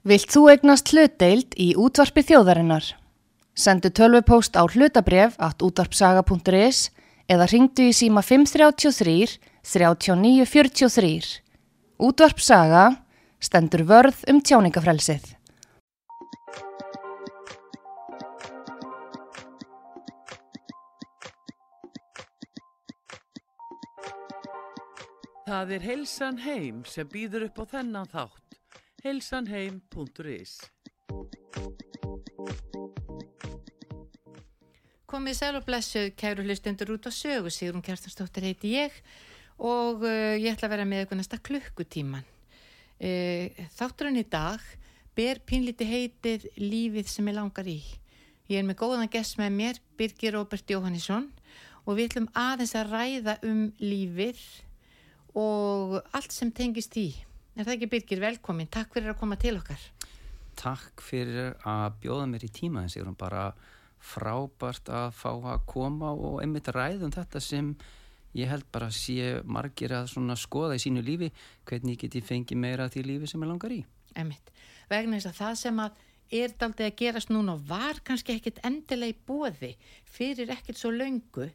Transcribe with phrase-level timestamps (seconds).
[0.00, 2.86] Vilt þú egnast hlutdeild í útvarpi þjóðarinnar?
[3.52, 6.88] Sendu tölvupóst á hlutabref at útvarpsaga.is
[7.28, 11.44] eða ringdu í síma 533 3943.
[12.00, 12.86] Útvarpsaga
[13.44, 15.36] stendur vörð um tjáningafrelsið.
[25.44, 28.49] Það er Heilsan Heim sem býður upp á þennan þátt.
[29.00, 30.58] heilsanheim.is
[35.10, 38.94] Komið sæl og blessuð, kæru hlustendur út á sögu, Sigrun Kjartansdóttir heiti ég
[39.58, 42.28] og uh, ég ætla að vera með eitthvað næsta klukkutíman.
[43.00, 44.62] Uh, þátturinn í dag
[45.16, 47.80] ber pínlíti heitið Lífið sem ég langar í.
[48.52, 51.30] Ég er með góðan gest með mér, Birgir Róbert Jóhannesson
[51.86, 54.44] og við ætlum aðeins að ræða um lífið
[55.40, 57.08] og allt sem tengist í.
[57.56, 59.86] Er það ekki Birgir, velkomin, takk fyrir að koma til okkar.
[60.60, 63.50] Takk fyrir að bjóða mér í tíma en sérum bara
[64.00, 67.72] frábært að fá að koma og einmitt ræðum þetta sem
[68.38, 71.30] ég held bara að sé margir að skoða í sínu lífi
[71.68, 73.82] hvernig get ég fengi meira því lífi sem ég langar í.
[74.14, 74.52] Einmitt,
[74.90, 76.06] vegna þess að það sem að
[76.40, 79.72] er daldið að gerast núna og var kannski ekkit endilega í bóði
[80.06, 81.48] fyrir ekkit svo laungu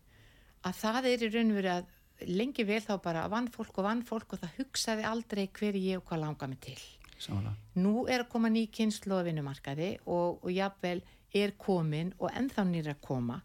[0.65, 3.87] að það er í raun og verið að lengi vel þá bara vann fólk og
[3.87, 6.79] vann fólk og það hugsaði aldrei hver ég og hvað langar mig til.
[7.19, 7.53] Sálega.
[7.79, 11.03] Nú er að koma ný kynslu á vinnumarkaði og, og jáfnvel
[11.35, 13.41] er komin og ennþá nýra að koma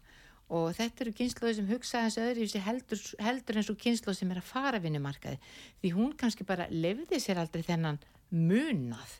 [0.51, 4.41] og þetta eru kynsluði sem hugsaði eins öðru heldur, heldur eins og kynsluði sem er
[4.41, 5.39] að fara vinnumarkaði
[5.81, 9.15] því hún kannski bara lefði sér aldrei þennan munað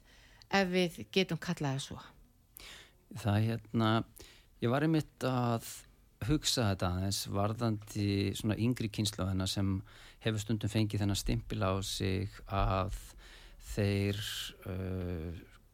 [0.51, 1.99] ef við getum kallaði svo.
[3.15, 3.91] Það er hérna,
[4.63, 5.67] ég var einmitt að
[6.27, 9.77] hugsa þetta aðeins varðandi svona yngri kynsluðina sem
[10.21, 12.97] hefur stundum fengið þennan stimpil á sig að
[13.71, 14.19] þeir
[14.69, 15.29] uh,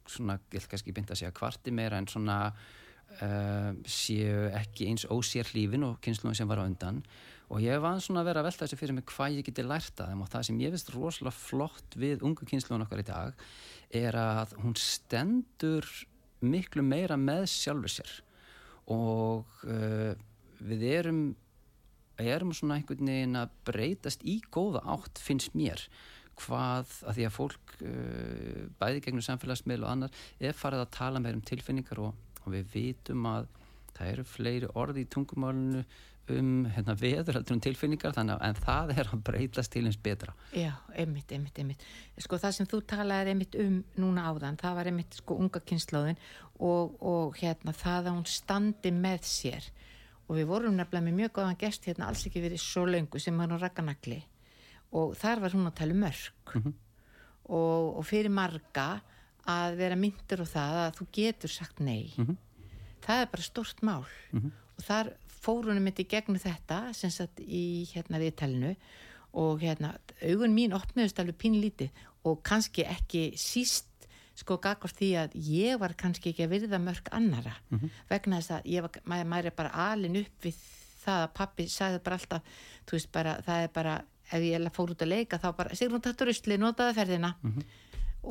[0.07, 5.07] svona, ég vil kannski bynda að segja kvarti meira en svona uh, séu ekki eins
[5.11, 7.01] ósér hlífin og kynsluðin sem var á undan.
[7.51, 10.01] Og ég var svona að vera að velta þessu fyrir mig hvað ég geti lært
[10.03, 13.45] að þeim og það sem ég finnst rosalega flott við ungu kynsluðin okkar í dag
[13.95, 15.87] er að hún stendur
[16.43, 18.17] miklu meira með sjálfur sér.
[18.91, 20.11] Og uh,
[20.59, 21.21] við erum
[22.17, 25.81] erum svona einhvern veginn að breytast í góða átt finnst mér.
[26.37, 31.21] Hvað að því að fólk uh, bæði gegnum samfélagsmiðl og annar er farið að tala
[31.21, 33.49] meir um tilfinningar og, og við vitum að
[33.97, 35.81] það eru fleiri orði í tungumálunu
[36.27, 40.33] um hérna, veður heldur um tilfinningar þannig að það er að breytast til eins betra.
[40.51, 41.85] Já, einmitt, einmitt, einmitt.
[42.19, 46.19] Sko það sem þú talaði einmitt um núna áðan það var einmitt sko unga kynnslóðin
[46.59, 49.71] og, og hérna það að hún standi með sér
[50.27, 53.37] og við vorum nefnilega með mjög góðan gest hérna alls ekki verið svo laungu sem
[53.37, 54.19] var nú rakkanakli
[54.97, 56.73] og þar var hún að tala um mörg mm -hmm.
[57.43, 59.01] og, og fyrir marga
[59.47, 62.37] að vera myndur og það að þú getur sagt nei mm -hmm.
[63.01, 64.51] það er bara stort mál mm -hmm.
[64.77, 68.75] og þar fórunum mitt í gegnum þetta sem satt í hérna viðtælinu
[69.33, 71.89] og hérna augun mín opniðust alveg pínlítið
[72.23, 73.85] og kannski ekki síst
[74.37, 77.55] sko gagvar því að ég var kannski ekki að virða mörg annara
[78.09, 80.59] vegna þess að ég var, maður, maður er bara alin upp við
[81.07, 82.53] það að pappi sagði bara alltaf,
[82.85, 83.97] þú veist bara, það er bara
[84.31, 87.63] ef ég fór út að leika þá bara Sigrun tattur usli, notaði ferðina mm -hmm.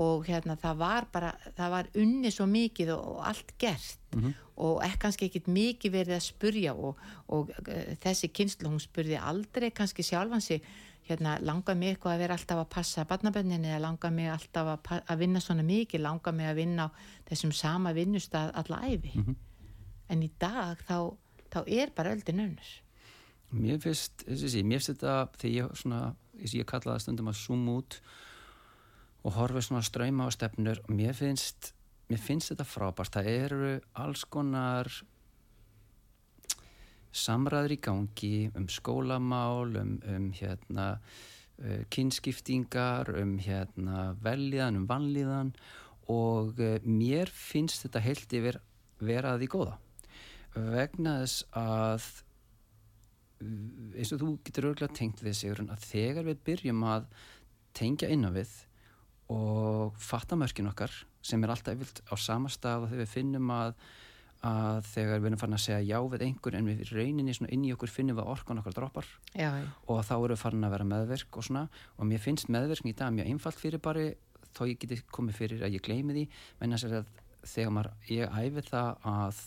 [0.07, 4.23] og hérna það var bara það var unni svo mikið og, og allt gert mm
[4.23, 4.35] -hmm.
[4.57, 9.17] og ekki kannski ekkit mikið verið að spurja og, og uh, þessi kynslu hún spurði
[9.17, 10.63] aldrei kannski sjálfan sig
[11.09, 15.03] hérna langaði mig eitthvað að vera alltaf að passa barnabönninni eða langaði mig alltaf að,
[15.07, 16.95] að vinna svona mikið, langaði mig að vinna á
[17.29, 19.37] þessum sama vinnustad alla æfi mm -hmm.
[20.09, 20.99] en í dag þá,
[21.53, 22.71] þá er bara öldin önnur.
[23.51, 28.01] Mér finnst, þessi, mér finnst þetta þegar ég svona, ég kallaði stundum að zoom út
[29.25, 31.73] og horfa svona ströyma á stefnur og mér finnst,
[32.09, 33.13] mér finnst þetta frábært.
[33.13, 34.91] Það eru alls konar
[37.17, 45.55] samræður í gangi um skólamál um, um hérna uh, kynskiptingar um hérna velliðan, um vanliðan
[46.13, 48.61] og uh, mér finnst þetta heilt yfir
[49.03, 49.77] veraði góða.
[50.57, 52.07] Vegna þess að
[53.97, 57.11] eins og þú getur örgulega tengt við Sigurinn að þegar við byrjum að
[57.77, 58.53] tengja inn á við
[59.33, 60.93] og fatta mörkin okkar
[61.27, 63.75] sem er alltaf yfirlt á sama stað og þegar við finnum að,
[64.45, 67.73] að þegar við erum farin að segja já við einhver en við reyninni inn í
[67.75, 69.09] okkur finnum við að orkan okkar droppar.
[69.33, 69.67] Já, já.
[69.89, 71.67] og þá erum við farin að vera meðverk og svona.
[71.97, 74.11] Og mér finnst meðverkn í dag mjög einfalt fyrir bara
[74.57, 76.27] þó ég geti komið fyrir að ég gleymi því.
[76.61, 77.13] Menn að segja að
[77.47, 79.45] þegar maður, ég æfi það að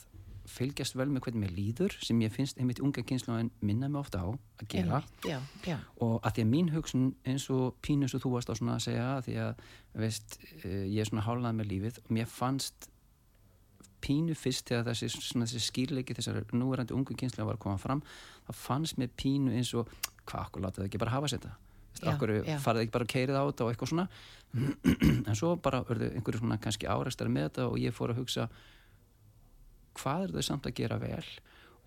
[0.50, 3.36] fylgjast vel með hvernig mér líður sem ég finnst einmitt unga kynslu
[3.66, 5.02] minna mig ofta á að gera.
[5.28, 5.38] Já,
[5.68, 8.58] já, og að því að mín hugsun eins og pínu eins og þú varst á
[8.58, 9.66] svona að segja að því að
[10.04, 12.90] veist, eh, ég er svona hálnað með lífið og mér fannst
[14.04, 18.04] pínu fyrst þegar þessi, þessi skýrleiki þessar núverandi ungu kynslu var að koma fram
[18.48, 19.90] þá fannst mér pínu eins og
[20.30, 21.56] hvað, okkur látaði ekki bara hafa sér þetta?
[22.14, 24.08] Okkur farið ekki bara að keirið á þetta og eitthvað svona?
[25.30, 28.48] En svo bara verður einhverju svona kannski áreistar með þetta og ég fór að hugsa
[30.00, 31.26] hvað er þau samt að gera vel?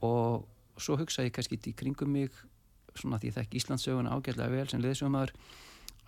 [0.05, 2.35] Og svo hugsa ég kannski í kringum mig
[2.99, 5.32] svona því ég þekk Íslandsögun ágætlega vel sem liðsjómaður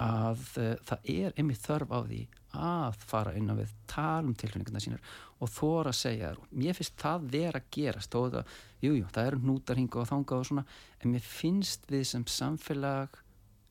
[0.05, 2.21] að uh, það er einmitt þörf á því
[2.55, 6.56] að fara inn á við tala um tilfinningarna sínar og þóra að segja þær og
[6.62, 8.55] mér finnst það vera að gerast þó það,
[8.85, 10.67] jújú, jú, það eru nútarhinga og þanga og svona,
[11.01, 13.19] en mér finnst við sem samfélag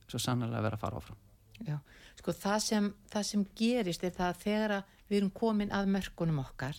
[0.07, 1.21] svo sannlega að vera að fara áfram.
[1.63, 1.77] Já.
[2.19, 4.75] Sko það sem, það sem gerist er það að þegar
[5.09, 6.77] við erum komin að mörkunum okkar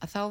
[0.00, 0.22] að þá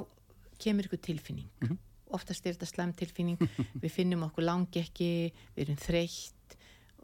[0.60, 1.77] kemur ykkur tilfinning.
[2.15, 3.38] Oftast er þetta slæm tilfinning.
[3.83, 5.10] Við finnum okkur langi ekki
[5.56, 6.56] við erum þreytt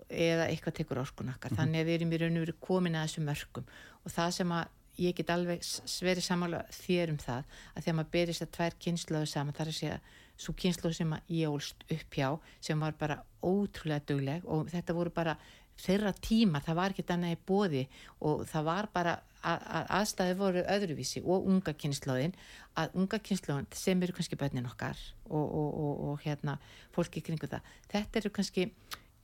[0.10, 1.56] eða eitthvað tekur orkun okkar.
[1.57, 3.69] Þannig að við erum í raun og veru komin að þessu mörkum
[4.06, 7.44] og það sem að ég get alveg sverið samála þér um það
[7.74, 10.00] að þegar maður berist að tvær kynnslóðu saman þar að segja
[10.40, 12.30] svo kynnslóðu sem ég ólst upp hjá
[12.63, 15.36] sem var bara ótrúlega dugleg og þetta voru bara
[15.80, 17.81] þeirra tíma, það var ekki annað í bóði
[18.24, 19.16] og það var bara
[19.46, 22.36] að, að aðstæði voru öðruvísi og unga kynnslóðin
[22.80, 26.56] að unga kynnslóðin sem eru kannski bönnin okkar og, og, og, og hérna
[26.96, 28.69] fólki kringu það, þetta eru kannski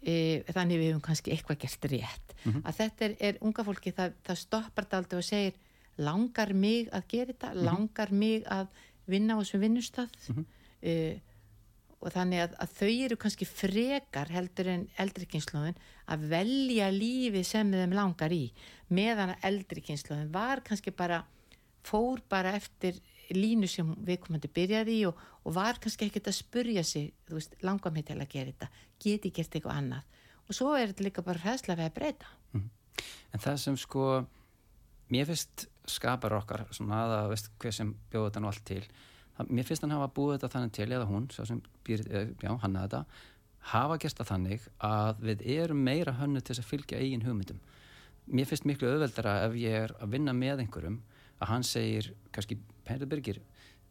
[0.01, 0.13] e,
[0.51, 2.37] þannig við höfum kannski eitthvað gert rétt.
[2.63, 5.59] Að þetta er, er unga fólki það, það stoppar þetta aldrei og segir
[6.01, 7.51] langar mig að gera þetta?
[7.69, 8.71] Langar mig að
[9.11, 10.47] vinna á þessum vinnustaf mm
[12.01, 15.77] og þannig að, að þau eru kannski frekar heldur en eldri kynnslóðin
[16.11, 18.47] að velja lífi sem þeim langar í
[18.89, 21.21] meðan að eldri kynnslóðin var kannski bara
[21.85, 22.97] fór bara eftir
[23.35, 27.57] línu sem viðkomandi byrjaði í og, og var kannski ekkert að spurja sig þú veist,
[27.65, 28.69] langar mig til að gera þetta?
[29.01, 30.21] Geti gert eitthvað annað?
[30.47, 32.31] Og svo er þetta líka bara hræðslega við að breyta.
[33.31, 34.07] En það sem sko
[35.11, 38.83] mér finnst skapar okkar svona að veist hver sem bjóð þetta nú allt til
[39.37, 42.33] það, mér finnst hann hafa búið þetta þannig til eða hún, svo sem býr, eh,
[42.41, 43.03] já, hann að þetta
[43.71, 47.61] hafa gert það þannig að við erum meira hönnu til að fylgja eigin hugmyndum.
[48.31, 51.01] Mér finnst miklu auðveldara ef ég er að vinna með einhverjum
[51.41, 53.41] að hann segir, kannski, Penrið Birgir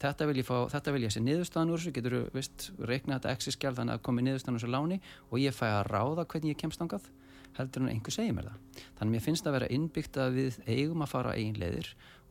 [0.00, 3.18] þetta vil ég fá, þetta vil ég sé niðurstaðan úr þessu, getur þú, veist, reikna
[3.18, 6.54] þetta exi-skjál þannig að komi niðurstaðan úr þessu láni og ég fæ að ráða hvernig
[6.54, 7.10] ég kemst ángað
[7.58, 8.86] heldur en einhver segir mér það.
[8.98, 11.90] Þannig mér finnst að vera innbyggt að við eigum að fara eigin leiðir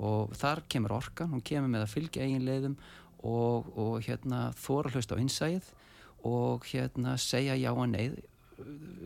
[0.10, 2.78] og þar kemur orkan, hún kemur með að fylgja eigin leiðum
[3.20, 5.70] og, og hérna þóra hlust á innsæð
[6.26, 8.16] og hérna segja já og nei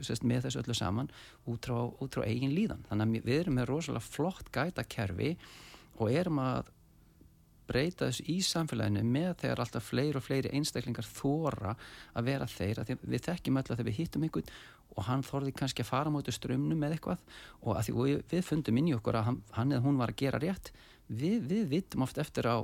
[0.05, 1.11] sest, með þessu öllu saman
[1.49, 2.85] út frá, út frá eigin líðan.
[2.89, 5.33] Þannig að við erum með rosalega flott gætakerfi
[5.99, 6.71] og erum að
[7.67, 11.75] breyta þessu í samfélaginu með þegar alltaf fleiri og fleiri einstaklingar þóra
[12.13, 14.55] að vera þeir að við þekkjum öll að þegar við hittum einhvern
[14.93, 17.21] og hann þorði kannski að fara mútið strömmnu með eitthvað
[17.61, 20.19] og, því, og við, fundum inn í okkur að hann, hann eða hún var að
[20.21, 20.73] gera rétt.
[21.07, 22.61] Við, við vitum oft eftir á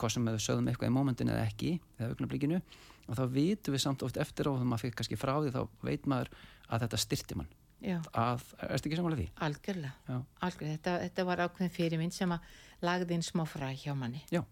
[0.00, 2.60] hvað sem við sögðum eitthvað í mómentinu eða ekki eða augnablíkinu
[3.06, 5.62] og þá vitum við samt oft eftir á þegar maður fyrir kannski frá því þá
[5.86, 6.32] veit maður
[6.68, 7.50] að þetta styrti mann
[7.82, 7.98] Já.
[8.14, 9.28] að, erstu ekki samanlega því?
[9.46, 10.78] Algjörlega, algjörlega.
[10.78, 12.50] Þetta, þetta var ákveðin fyrir minn sem að
[12.86, 14.44] lagði inn smá fræ hjá manni Já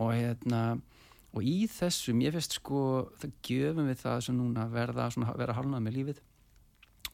[0.00, 0.62] og hérna
[1.34, 2.80] og í þessum, ég veist sko
[3.18, 6.20] það gjöfum við það sem núna verða svona, vera halnað með lífið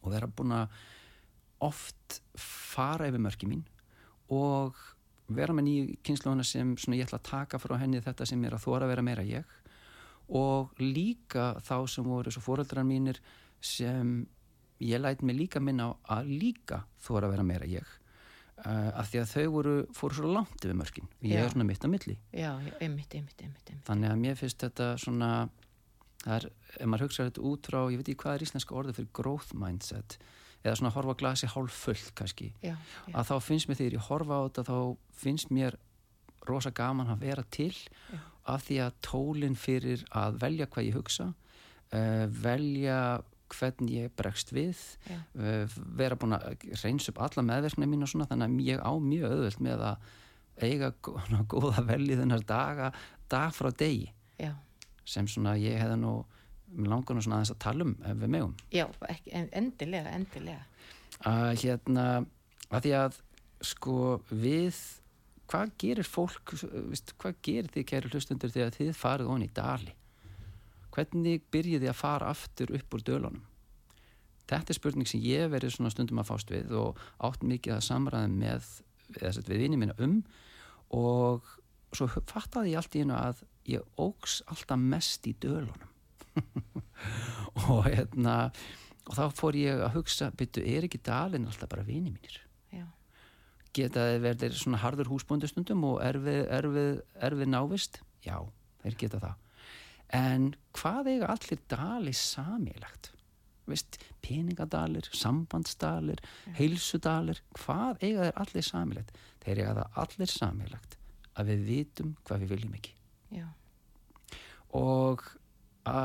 [0.01, 0.81] og vera búin að
[1.65, 3.65] oft fara yfir mörki mín
[4.33, 4.77] og
[5.31, 8.65] vera með nýju kynnslóðuna sem ég ætla að taka frá henni þetta sem er að
[8.65, 9.57] þóra vera meira ég
[10.37, 13.21] og líka þá sem voru svo fóreldrar mínir
[13.61, 14.27] sem
[14.81, 17.97] ég læt mig líka minna á að líka þóra að vera meira ég.
[18.61, 21.09] Uh, af því að þau voru, fóru svo langt yfir mörkin.
[21.25, 21.45] Ég Já.
[21.47, 22.17] er svona mitt á milli.
[22.37, 22.51] Já,
[22.81, 25.31] einmitt, einmitt, einmitt, þannig að mér finnst þetta svona
[26.25, 28.99] það er, ef maður hugsa þetta út frá ég veit ekki hvað er íslenska orðið
[28.99, 30.17] fyrir growth mindset
[30.61, 32.75] eða svona horfa glasi hálf fullt kannski, Já,
[33.15, 34.79] að þá finnst mér þegar ég horfa á þetta þá
[35.23, 35.79] finnst mér
[36.49, 37.73] rosa gaman að vera til
[38.49, 42.99] af því að tólinn fyrir að velja hvað ég hugsa uh, velja
[43.55, 44.79] hvernig ég bregst við
[45.11, 45.65] uh,
[45.99, 49.27] vera búin að reyns upp alla meðverkna mín og svona þannig að ég á mjög
[49.31, 50.11] auðvöld með að
[50.67, 51.17] eiga gó-
[51.55, 52.91] góða velji þennar daga
[53.31, 54.11] dag frá degi.
[54.41, 54.53] Já,
[55.07, 56.15] sem svona ég hefði nú
[56.87, 58.55] langar nú svona aðeins að tala um við megum.
[58.75, 60.65] Já, ekki, en, endilega, endilega.
[61.27, 62.07] að hérna
[62.71, 63.21] að því að
[63.71, 63.95] sko
[64.31, 64.77] við
[65.51, 69.95] hvað gerir fólk viðst, hvað gerir þið kæri hlustundur þegar þið farið hon í dali
[70.95, 73.47] hvernig byrjið þið að fara aftur upp úr dölunum?
[74.51, 77.87] Þetta er spurning sem ég verið svona stundum að fást við og átt mikið að
[77.87, 78.71] samræða með
[79.21, 80.17] eða við vinið mína um.
[80.99, 81.47] Og
[81.95, 85.87] svo fattaði ég allt í einu að ég ógs alltaf mest í dölunum.
[87.71, 88.53] Og hérna
[89.11, 92.37] og þá fór ég að hugsa byttu, er ekki dalinn alltaf bara vini mínir?
[92.71, 92.85] Já,
[93.75, 97.99] geta þeir verið svona harður húsbóndustundum og erfið, erfið, erfið návist?
[98.23, 98.37] Já,
[98.85, 99.50] þeir geta það
[100.17, 103.13] en hvað eiga allir dali samílagt
[104.25, 106.19] peningadalir, sambandsdalir
[106.59, 110.97] heilsudalir, hvað eiga þeir allir samílagt þeir eiga það allir samílagt
[111.39, 112.97] að við vitum hvað við viljum ekki.
[113.31, 113.47] Já.
[114.75, 115.23] og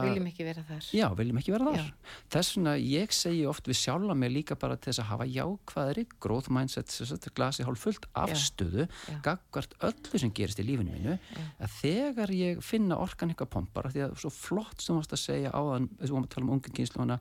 [0.05, 0.87] Viljum ekki vera þar.
[0.95, 1.77] Já, viljum ekki vera þar.
[1.79, 2.15] Já.
[2.35, 6.05] Þess vegna ég segi oft við sjálfa mig líka bara til þess að hafa jákvæðri,
[6.23, 6.95] growth mindset,
[7.35, 9.17] glasi hálf fullt afstöðu, Já.
[9.25, 11.17] gagvart öllu sem gerist í lífinu mínu,
[11.59, 15.53] að þegar ég finna orkan eitthvað pompar, því að svo flott sem varst að segja
[15.53, 17.19] á þann, að við varum að tala um ungu kynsluðana,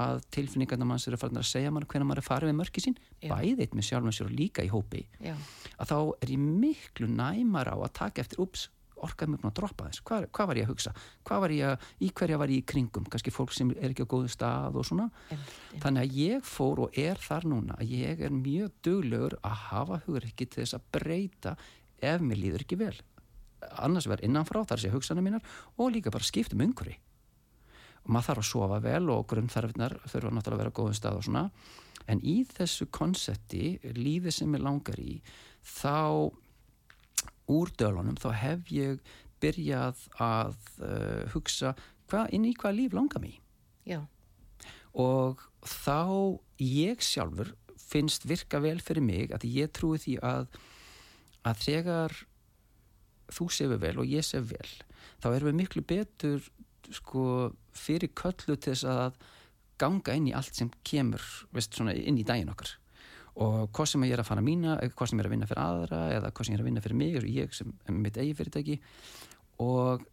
[0.00, 2.98] að tilfinningarna manns eru farin að segja mann hvernig maður er farið við mörki sín,
[3.20, 3.32] Já.
[3.34, 5.34] bæðið með sjálfum sér og líka í hópi, Já,
[5.78, 8.68] að þá er ég miklu næmar á að taka eftir, ups,
[9.06, 10.92] orkaði mig búin að droppa þess, hvað, hvað var ég að hugsa?
[11.26, 13.06] Hvað var ég að, í hverja var ég í kringum?
[13.10, 15.06] Kannski fólk sem er ekki á góðu stað og svona.
[15.30, 15.82] Einmitt, einmitt.
[15.84, 20.00] þannig að ég fór og er þar núna að ég er mjög duglegur að hafa
[20.06, 21.54] hugurikki til þess að breyta
[22.00, 22.96] ef mér líður ekki vel.
[23.84, 25.44] Annars verð innanfrá, þar sé hugsanir mínar
[25.76, 26.96] og líka bara skiptum umhverfi.
[28.06, 31.18] Og maður þarf að sofa vel og grunnþarfinnar þurfa náttúrulega að vera á góðum stað
[31.18, 31.44] og svona.
[32.08, 35.18] En í þessu konsepti lífið sem ég langar í
[35.60, 36.32] þá
[37.50, 39.00] úr dölunum þá hef ég
[39.40, 41.74] byrjað að uh, hugsa
[42.10, 43.34] hva, inn í hvað líf langar í?
[43.88, 44.02] Já,
[44.92, 50.50] og þá ég sjálfur finnst virka vel fyrir mig að ég trúi því að
[51.48, 52.16] að þegar
[53.32, 54.72] þú sefur vel og ég sef vel
[55.22, 56.44] þá erum við miklu betur
[56.90, 57.24] sko
[57.76, 59.18] fyrir köllu til þess að
[59.80, 61.22] ganga inn í allt sem kemur
[61.54, 62.74] veist, svona, inn í daginn okkar
[63.36, 65.50] og hvað sem ég er að fara mína eða hvað sem ég er að vinna
[65.50, 68.18] fyrir aðra eða hvað sem ég er að vinna fyrir mig og ég sem mitt
[68.18, 68.78] eigi fyrirtæki.
[69.64, 70.06] Og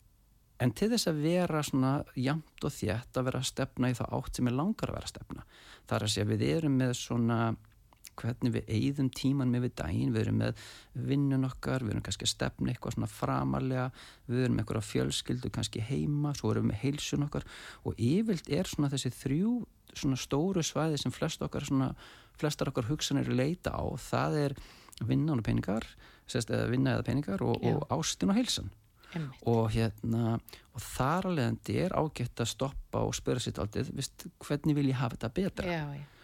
[0.64, 4.14] en til þess að vera svona jamt og þétt að vera að stefna í það
[4.18, 5.48] átt sem er langar að vera að stefna.
[5.88, 7.40] Þar að segja við erum með svona
[8.18, 10.14] hvernig við eigðum tíman með við daginn.
[10.16, 10.64] Við erum með
[11.12, 13.88] vinnun okkar við erum kannski að stefna eitthvað svona framarlega
[14.28, 17.48] við erum eitthvað fjölskyldu kannski heima svo erum við með heilsun okkar.
[17.86, 19.54] Og yfirlt er svona þessi þrjú
[19.98, 21.94] svona stóru svæði sem flest okkar svona,
[22.38, 24.58] flestar okkar hugsanir leita á það er
[25.08, 25.86] vinnan og peningar
[26.28, 28.74] sérst, eða vinna eða peningar og, og ástin og heilsan.
[29.16, 29.44] Einmitt.
[29.48, 30.34] og hérna
[30.76, 33.86] og þar alveg er ágætt að stoppa og spöra sitt aldrei,
[34.44, 35.72] hvernig vil ég hafa þetta betra?
[35.72, 36.17] Já, já,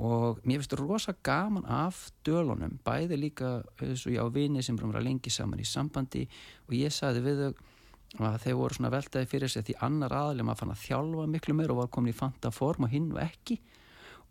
[0.00, 3.50] og mér finnst rosa gaman af dölunum, bæði líka
[3.82, 6.22] eins og ég á vini sem að vera lengi saman í sambandi.
[6.68, 10.46] Og ég sagði við þau að þeir voru svona veltaði fyrir sig því annar aðlega
[10.48, 13.20] maður fann að þjálfa miklu meir og var komin í fanta form og hinn og
[13.22, 13.58] ekki.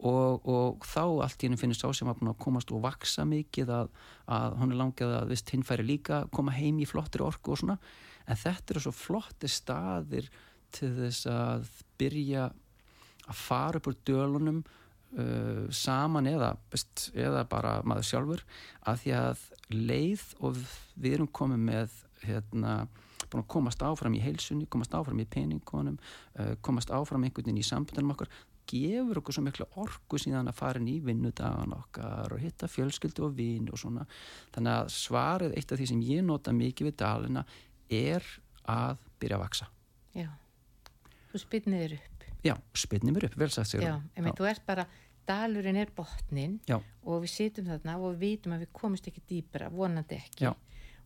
[0.09, 3.73] Og, og þá allt í henni finnst sá sem var að komast og vaksa mikið
[3.75, 3.89] að,
[4.31, 7.53] að hún er langið að vist, hinn færi líka að koma heim í flottri orku
[7.53, 7.77] og svona.
[8.25, 10.31] En þetta eru svo flotti staðir
[10.75, 12.49] til þess að byrja
[13.29, 14.63] að fara upp úr dölunum
[15.17, 18.45] uh, saman eða, veist, eða bara maður sjálfur
[18.89, 20.59] að því að leið og
[20.95, 22.75] við erum komið með hérna,
[23.29, 27.61] búin að komast áfram í heilsunni, komast áfram í peningunum uh, komast áfram einhvern veginn
[27.61, 28.31] í sambundunum okkar
[28.69, 33.25] gefur okkur svo miklu orku síðan að fara inn í vinnudagan okkar og hitta fjölskyldu
[33.25, 34.05] og vini og svona
[34.53, 37.45] þannig að svarið eitt af því sem ég nota mikið við dalina
[37.89, 38.25] er
[38.69, 39.69] að byrja að vaksa
[40.13, 40.29] já.
[41.29, 42.18] Þú spynnið þér upp.
[42.45, 44.85] Já, spynnið mér upp, vel sagt sér Já, einmitt, þú ert bara,
[45.29, 46.79] dalurinn er botnin Já.
[46.79, 50.47] og við situm þarna og við vitum að við komumst ekki dýpra, vonandi ekki.
[50.47, 50.53] Já.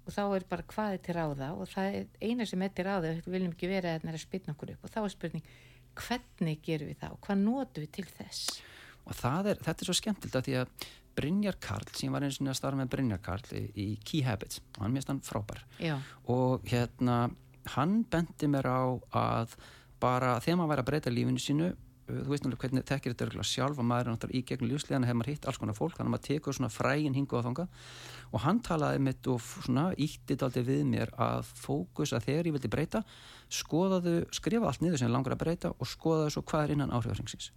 [0.04, 2.88] Og þá er bara hvað er til ráða og það er eina sem er til
[2.88, 5.50] ráða, við viljum ekki vera að að spynna okkur upp og þá er spurning,
[5.94, 8.62] hvernig gerum við það og hvað notum við til þess?
[9.04, 12.50] og er, þetta er svo skemmtilt að því að Brynjar Karl, sem var eins og
[12.50, 15.98] að starfa með Brynjar Karl í, í Key Habits og hann mérst hann frábær Já,
[16.32, 17.28] og hérna
[17.76, 18.84] hann bendi mér á
[19.20, 19.58] að
[20.04, 21.78] bara þegar maður væri að breyta lífinu sínu uh,
[22.10, 25.10] þú veist náttúrulega hvernig þekkir þetta örgulega sjálf og maður er náttúrulega í gegnum lífsliðana
[25.10, 27.68] hefur maður hitt alls konar fólk, þannig að maður tekur svona frægin hingu á þanga
[28.34, 32.58] og hann talaði mitt og svona íttið aldrei við mér að fókus að þegar ég
[32.58, 33.04] vildi breyta
[33.54, 36.96] skoðaðu, skrifa allt niður sem ég langar að breyta og skoðaðu svo hvað er innan
[36.96, 37.54] áhrifaringsins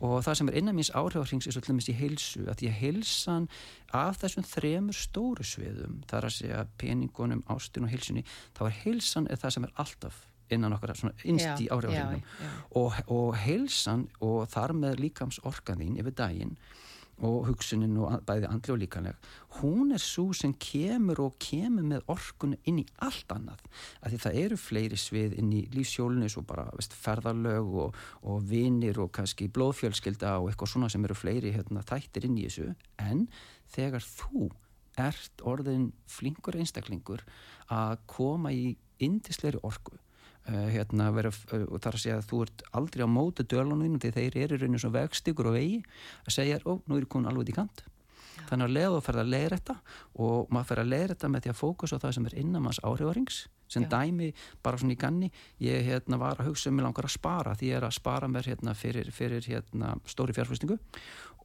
[0.00, 3.48] og það sem er innan míns áhrifarings er svolítið í heilsu, að ég heilsan
[3.96, 8.24] af þessum þremur stóru sviðum þar að segja peningunum, ástin og heilsunni,
[8.56, 10.22] þá er heilsan er það sem er alltaf
[10.56, 12.06] innan okkar svona innst í já.
[12.78, 16.56] og, og heilsan og þar með líkams orkan þín yfir daginn
[17.20, 22.06] og hugsunin og bæði andli og líkanleg hún er svo sem kemur og kemur með
[22.12, 23.60] orkun inn í allt annað.
[24.00, 28.44] Af því það eru fleiri svið inn í lífsjólinu svo bara veist, ferðarlög og, og
[28.48, 32.70] vinir og kannski blóðfjölskylda og eitthvað svona sem eru fleiri hérna, þættir inn í þessu.
[33.02, 33.26] En
[33.74, 34.50] þegar þú
[35.00, 37.24] ert orðin flinkur einstaklingur
[37.72, 39.98] að koma í indisleiri orku
[40.48, 44.38] hérna vera, og þar að segja að þú ert aldrei á móti dölunum því þeir
[44.44, 45.80] eru í rauninu svona vegstykur og vegi
[46.24, 47.84] að segja, ó, nú er ég komin alveg í kant.
[48.48, 49.76] Þannig að leða og ferða að leiðra þetta
[50.26, 52.64] og maður fer að leiðra þetta með því að fókus á það sem er innan
[52.64, 53.40] manns áhrifarings
[53.70, 53.92] sem Já.
[53.94, 54.32] dæmi
[54.64, 55.30] bara svona í ganni.
[55.62, 58.28] Ég hérna var að hugsa um mig langar að spara því ég er að spara
[58.28, 60.76] mér hérna fyrir, fyrir hérna stóri fjárfæstingu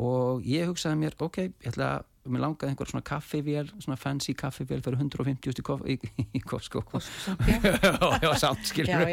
[0.04, 4.34] og ég hugsaði mér, ok, ég ætla að mér langaði einhver svona kaffivél svona fancy
[4.34, 5.96] kaffivél fyrir 150 í, kof- í,
[6.34, 6.82] í Costco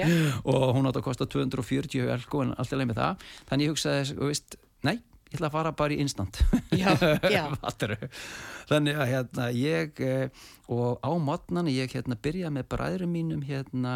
[0.00, 0.08] já.
[0.48, 3.26] og hún átt að kosta 240 elko en alltaf leið með það.
[3.50, 4.56] Þannig ég hugsaði, veist,
[4.88, 4.96] nei
[5.32, 6.38] ég ætla að fara bara í instant.
[6.76, 6.92] Já,
[7.32, 7.46] já.
[8.70, 13.94] Þannig að hérna ég eh, og á modnan ég hérna byrjaði með bræðurum mínum hérna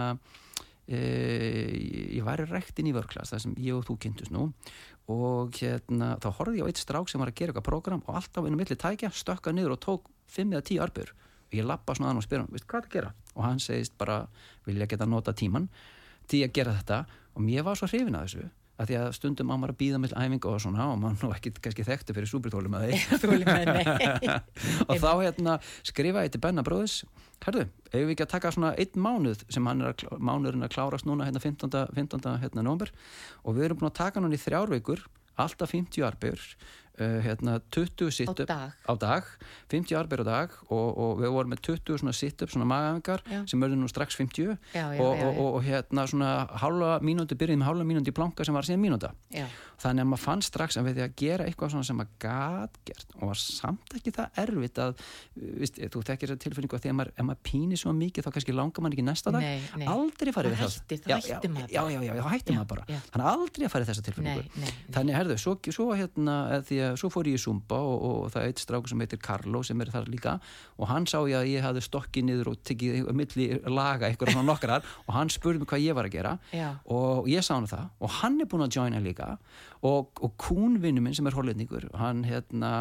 [0.89, 1.77] eh,
[2.17, 4.49] ég var í rektin í vörklas þar sem ég og þú kynntus nú.
[5.13, 8.19] Og hérna þá horfði ég á eitt strák sem var að gera eitthvað program og
[8.19, 11.13] alltaf einu milli tækja stökka niður og tók 5 eða 10 arbjör
[11.47, 13.13] og ég lappa svona að hann og spyr hann, veist hvað er að gera?
[13.37, 14.25] og hann segist bara,
[14.67, 15.69] vilja geta nota tíman
[16.27, 17.05] til að gera þetta?
[17.37, 20.01] Og mér var svo hrifin að þessu að því að stundum á maður að býða
[20.03, 22.97] með æfingu og svona og maður nú ekki kannski þekktu fyrir súbritólum að nei.
[24.89, 27.01] og þá hérna skrifa ég til Benna bróðis
[27.45, 30.73] herðu, ef við ekki að taka svona einn mánuð sem hann er að, mánuðurinn að
[30.73, 31.73] klárast núna hérna 15.
[31.97, 32.31] 15.
[32.43, 32.93] hérna nómber
[33.45, 35.05] og við erum búin að taka hann í þrjár vikur
[35.37, 36.45] alltaf 50 arbjör
[37.01, 38.73] uh, hérna 20 sit dag.
[38.87, 39.25] á dag
[39.71, 43.41] 50 arbjör á dag og, og við vorum með 20 svona sit-up, svona magaðingar Já.
[43.51, 45.27] sem verður nú strax 50 Já, já, og, já.
[45.29, 48.85] Og, og, hérna svona hálfa mínúti byrjuði með hálfa mínúti í planka sem var síðan
[48.85, 49.13] mínúta
[49.77, 52.79] þannig að maður fann strax að við því að gera eitthvað svona sem maður gat
[52.89, 55.03] gert og var samt ekki það erfitt að
[55.61, 58.55] vist, þú þekkir þessa tilfinningu að því að maður, maður pínir svo mikið þá kannski
[58.57, 59.87] langar maður ekki næsta dag Nei, nei.
[59.93, 60.71] aldrei farið við það
[62.23, 66.37] þá hættir maður bara þannig aldrei að farið þessa tilfinningu þannig herðu, svo, svo hérna
[66.65, 69.21] því að svo fór ég í Zumba og, og það er eitt strákur sem heitir
[69.23, 70.37] Carlo sem er þar líka
[70.77, 74.47] og hann sá ég að ég hafði stokkið niður og tekið milli laga eitthvað svona
[74.51, 76.69] nokkrar og hann spurði mig hvað ég var að gera Já.
[76.93, 79.33] og ég sá hann það og hann er búin að joina líka
[79.87, 82.73] og, og kúnvinnu minn sem er hollendingur hann, hérna,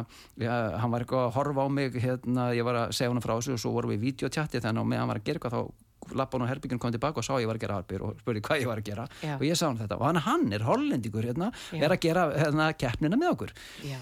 [0.42, 3.36] ja, hann var eitthvað að horfa á mig hérna, ég var að segja hann frá
[3.38, 5.58] þessu og svo vorum við í videotjatti þannig að meðan hann var að gera eitthvað
[5.58, 5.85] þá
[6.16, 8.44] lappa hann á herbygginu kom tilbaka og sá ég var að gera arbjör og spurði
[8.46, 9.08] hvað ég var að gera.
[9.24, 9.34] Já.
[9.36, 9.98] og ég sá hann þetta.
[9.98, 13.54] Og hann, hann er hollendingur hérna, er að gera hérna, keppnina með okkur.
[13.86, 13.98] Já,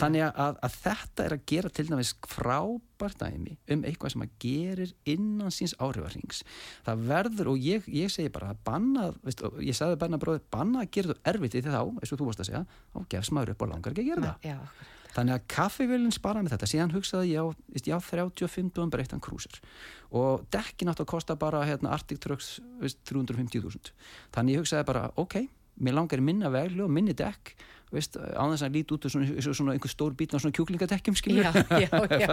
[0.00, 4.34] þannig að, að þetta er að gera til dæmis frábært dæmi um eitthvað sem að
[4.42, 6.42] gerir innan síns áhrifarings
[6.86, 10.44] það verður og ég, ég segi bara að banna, veist, og ég sagði banna bróði
[10.52, 13.00] banna að gera þú erfitt í því þá eins og þú varst að segja, þá
[13.16, 14.46] gefst maður upp og langar ekki að gera það.
[14.48, 14.95] Já, akkurat.
[15.16, 16.70] Þannig að kaffivélinn spara með þetta.
[16.74, 19.60] Síðan hugsaði ég á, veist, ég á 35 dúan breyttan krúsir.
[20.12, 23.94] Og dekkin átt að kosta bara hérna, Arctic Trucks veist, 350.000
[24.36, 27.54] þannig ég hugsaði bara, ok mér langar minna veglu og minni dekk
[27.96, 31.46] veist, á þess að líti út svona, svona, einhver stór bítn á svona kjúklingadekkjum skilur
[31.46, 31.88] Já, já,
[32.22, 32.30] já,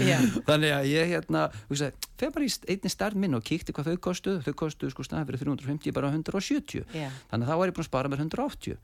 [0.00, 4.02] já, þannig að ég hérna feð bara í einni stærn minn og kíkti hvað þau
[4.08, 7.10] kostuð þau kostuð sko staðan fyrir 350 bara 170 Já.
[7.30, 8.78] þannig að þá var ég búin að spara mér 180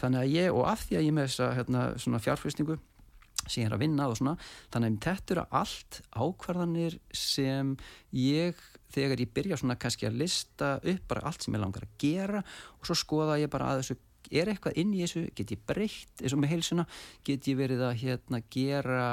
[0.00, 2.80] þannig að ég, og af því að ég er með þessa hérna, svona fjárfæstingu
[3.46, 4.36] sem ég er að vinna og svona
[4.72, 7.72] þannig að þetta eru allt ákvarðanir sem
[8.16, 8.58] ég
[8.94, 12.42] þegar ég byrja svona kannski að lista upp bara allt sem ég langar að gera
[12.42, 13.98] og svo skoða ég bara að þessu
[14.30, 16.86] er eitthvað inn í þessu, get ég breytt eins og með heilsuna,
[17.26, 19.06] get ég verið að hérna gera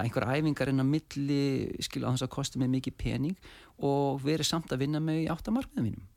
[0.00, 1.42] einhver æfingar inn á milli
[1.84, 3.52] skil á þess að kosta mig mikið pening
[3.84, 6.08] og verið samt að vinna með í áttamarkmiðum mínum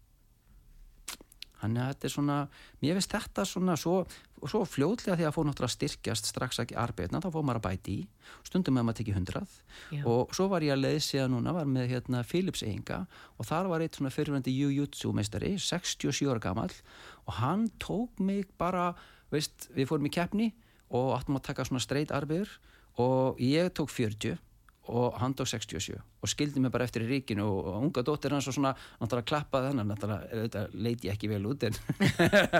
[1.66, 2.38] Þannig að þetta er svona,
[2.84, 3.96] mér finnst þetta svona svo,
[4.46, 7.66] svo fljóðlega því að fór náttúrulega að styrkjast strax ekki arbeidna, þá fór maður að
[7.66, 8.04] bæti í,
[8.46, 9.56] stundum með maður tekið hundrað.
[10.14, 13.02] Og svo var ég að leið síðan núna, var með hérna Philips eiginga.
[13.42, 16.76] Og þar var eitt svona fyrirvændi Jiu-Jitsu meistari, 67 ára gamall.
[17.26, 18.92] Og hann tók mig bara,
[19.34, 20.52] veist, við fórum í keppni
[20.94, 22.52] og áttum að taka svona streit arbeidur
[23.02, 24.38] og ég tók 40
[24.88, 28.48] og hann tók 67 og skildi mig bara eftir í ríkinu og, unga dóttir hans
[28.52, 31.80] og svona náttúrulega klappaði hennar náttúrulega auðvitað leiti ég ekki vel út en,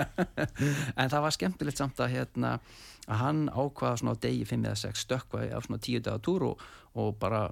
[1.00, 2.56] en það var skemmtilegt samt að hérna
[3.06, 6.48] að hann ákvaða svona á degi 5 eða 6 stökkvaði á svona 10 daga túr
[6.50, 6.66] og,
[6.98, 7.46] og bara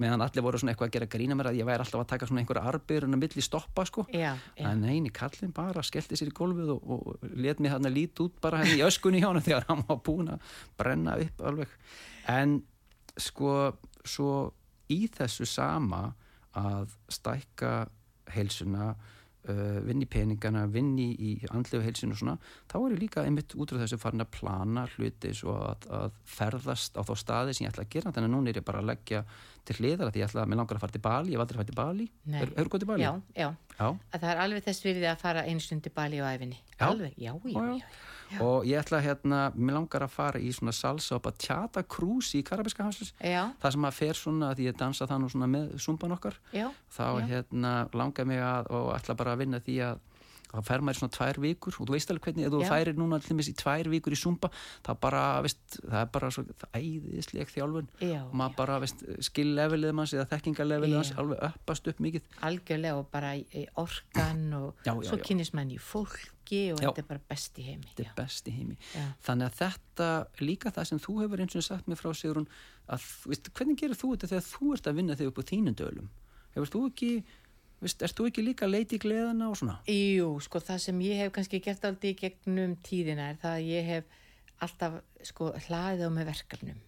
[0.00, 2.26] meðan allir voru svona eitthvað að gera grína mér að ég væri alltaf að taka
[2.26, 4.66] svona einhverja arbyrun að milli stoppa sko Já, já.
[4.66, 8.24] en eini kallin bara skellti sér í gólfið og, og let mig hann að líti
[8.26, 11.76] út bara henni í öskunni hjá hann þegar hann var búin að brenna upp alveg
[12.34, 12.56] en
[13.20, 13.52] sko
[14.04, 14.52] svo
[14.92, 16.06] í þessu sama
[16.54, 17.72] að stækka
[18.34, 22.36] heilsuna uh, vinni peningana, vinni í andlegu heilsuna og svona,
[22.74, 26.16] þá er ég líka einmitt út af þessu farin að plana hluti svo að, að
[26.26, 28.10] ferðast á þá staði sem ég ætla að gera.
[28.16, 29.20] Þannig að núna er ég bara að leggja
[29.64, 31.60] til hliðar að ég ætla að mér langar að fara til Bali, ég hef aldrei
[31.60, 32.08] farið til Bali.
[32.34, 33.04] Hefur góð til Bali?
[33.06, 33.86] Já, já, Já.
[34.14, 36.84] að það er alveg þess virði að fara einu stundi bali á æfinni Já.
[36.90, 37.80] alveg, já, já, Já,
[38.30, 42.38] já, og ég ætla hérna, mér langar að fara í svona salsa og bachata cruise
[42.38, 45.48] í Karabiska hafslis já, það sem að fer svona að ég dansa það nú svona
[45.50, 46.38] með sumban okkar
[46.94, 50.00] þá hérna langar mig að og ætla bara að vinna því að
[50.54, 52.68] þá fer maður svona tvær vikur og þú veist alveg hvernig ef þú Já.
[52.70, 54.50] færir núna allir í tvær vikur í sumba
[54.86, 57.88] það bara, veist, það er bara svo það æðisleg þjálfun.
[58.04, 62.30] Já, og maður bara, veist, skill-levelið manns eða þekkingarlevelið manns alveg uppast upp mikið.
[62.48, 67.04] Algjörlega og bara í, orkan og Já, já, svo kynist mann í fólki og þetta
[67.04, 68.76] er bara best í heimi þetta er best í heimi.
[69.24, 70.10] Þannig að þetta,
[70.44, 72.50] líka það sem þú hefur eins og sagt mér frá Sigrun
[72.92, 75.78] að, veist, hvernig gerir þú þetta þegar þú ert að vinna þig upp á þínum
[75.80, 76.12] dölum?
[76.54, 77.10] Hefur þú ekki,
[77.84, 79.76] veist, ert þú ekki líka að leita í gleðana og svona?
[79.90, 83.88] Jú, sko það sem ég hef kannski gert aldrei gegnum tíðina er það að ég
[83.92, 84.20] hef
[84.64, 86.82] alltaf sko hlaðið á með verkefnum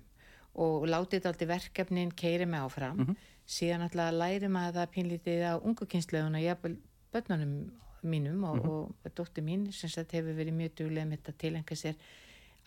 [0.66, 3.16] og látið aldrei verkefnin keiri mig áfram.
[3.46, 6.78] Síðan alltaf læri maður það pínlítið á ungu kynsluðuna jafnvel
[7.12, 7.58] börnunum
[8.06, 12.00] mínum og, og dóttir mín sem sagt hefur verið mjög duglega með þetta tilengja sér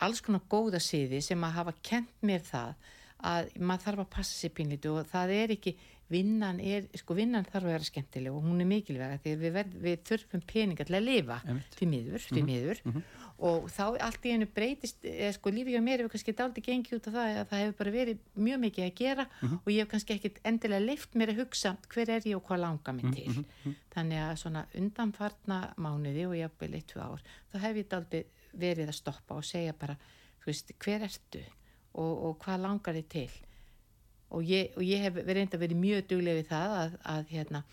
[0.05, 2.89] alls konar góða siði sem að hafa kent mér það
[3.27, 5.75] að maður þarf að passa sér pínlítið og það er ekki
[6.09, 9.73] vinnan er, sko vinnan þarf að vera skemmtileg og hún er mikilvæga því við, verð,
[9.83, 11.37] við þurfum peninga til að lifa
[11.75, 12.81] því miður, því miður.
[13.49, 16.97] Og þá allt í hennu breytist eða sko lífið hjá mér hefur kannski daldi gengið
[16.97, 19.91] út af það að það hefur bara verið mjög mikið að gera og ég hef
[19.93, 23.45] kannski ekkit endilega leift mér að hugsa hver er ég og hvað langar mig til.
[23.93, 28.25] þannig að svona undanfarna mánuði og jafnvel eitt, tvö ár þá hef ég daldi
[28.59, 29.95] verið að stoppa og segja bara,
[30.41, 31.45] þú veist, hver ertu
[31.99, 33.29] og, og hvað langar þið til.
[34.29, 37.63] Og ég, og ég hef verið að verið mjög duglega við það að, að, hérna,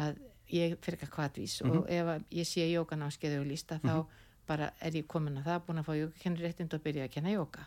[0.00, 3.94] að ég fyrir ekki að hvaðvís og ef ég sé jókanámskeið og lísta þá
[4.50, 7.34] bara er ég komin að það búin að fá jókakennur réttind og byrja að kenna
[7.36, 7.66] jóka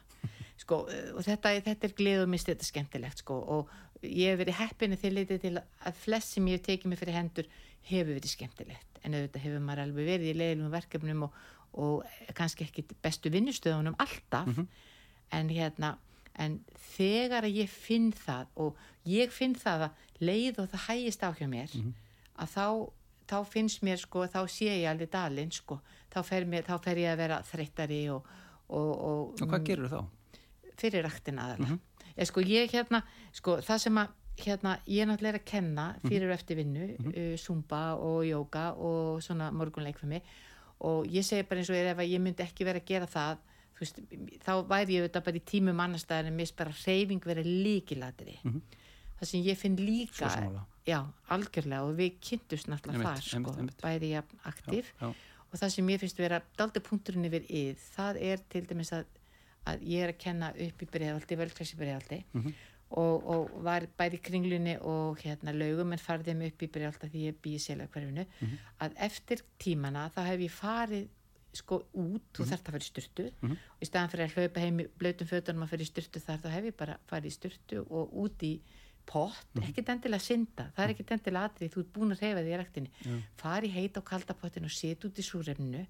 [0.60, 0.84] sko,
[1.16, 3.40] og þetta, þetta er glið og mist þetta er skemmtilegt sko.
[3.56, 3.74] Og
[4.04, 7.18] ég hef verið heppinu til litið til að flest sem ég hef tekið mig fyrir
[7.18, 7.52] hendur
[7.90, 9.02] hefur verið skemmtilegt.
[9.04, 11.38] En auðvitað hefur maður alveg verið í leiðilum verkefnum og,
[11.84, 14.52] og kannski ekki bestu vinnustöðunum alltaf
[15.34, 15.96] en hérna
[16.40, 16.58] en
[16.96, 21.30] þegar að ég finn það og ég finn það að leið og það hægist á
[21.38, 21.76] hjá mér
[22.34, 22.68] að þá,
[23.30, 25.80] þá finnst mér sko þá sé ég alveg dalinn sko.
[26.14, 28.28] Þá fer, mér, þá fer ég að vera þreyttari og,
[28.70, 30.02] og, og, og hvað gerir þá?
[30.78, 31.82] fyrir raktin aðalega mm
[32.22, 33.02] sko ég hérna,
[33.34, 34.12] sko það sem að
[34.44, 39.22] hérna, ég er náttúrulega að kenna fyrir og eftir vinnu, uh, zumba og jóka og
[39.24, 40.30] svona morgunleik fyrir mig.
[40.84, 43.08] Og ég segi bara eins og er ef að ég myndi ekki vera að gera
[43.08, 43.44] það
[43.80, 44.00] veist,
[44.46, 48.38] þá væri ég auðvitað bara í tímum annarstæðar en finnst bara reyfing vera líkilatri
[49.20, 50.30] það sem ég finn líka
[50.88, 53.82] já, algjörlega og við kynntumst náttúrulega þar sko, einmitt, einmitt.
[53.82, 55.14] bæði jafn aktív Já, já.
[55.54, 59.06] og það sem ég finnst vera daldi punkturinn yfir yð, það er til dæmis að,
[59.66, 62.54] að ég er að kenna upp í breiðaldi, velklæsi breiðaldi Mhm.
[62.94, 67.22] og, og var bæði kringlunni og hérna laugum en farði mig upp í breiðaldi því
[67.32, 68.58] ég býði sérlega hverfinu Mhm.
[68.82, 71.08] að eftir tímana þá hef ég farið
[71.54, 72.20] sko út, Mhm.
[72.34, 75.28] þú þarft að fara í styrtu og í staðan fyrir að hlaupa heim í blautum
[75.28, 78.38] fötunum að fara í styrtu þar, þá hef ég bara farið í styrtu og út
[78.44, 78.60] í
[79.06, 79.64] pott, Mhm.
[79.68, 80.72] ekkert endilega synda.
[80.74, 82.90] Það er ekkert endilega atrið, þú ert búin að reyfa því í rektinni
[83.38, 85.88] fari heit á kaldapottin og sit út í súrefninu.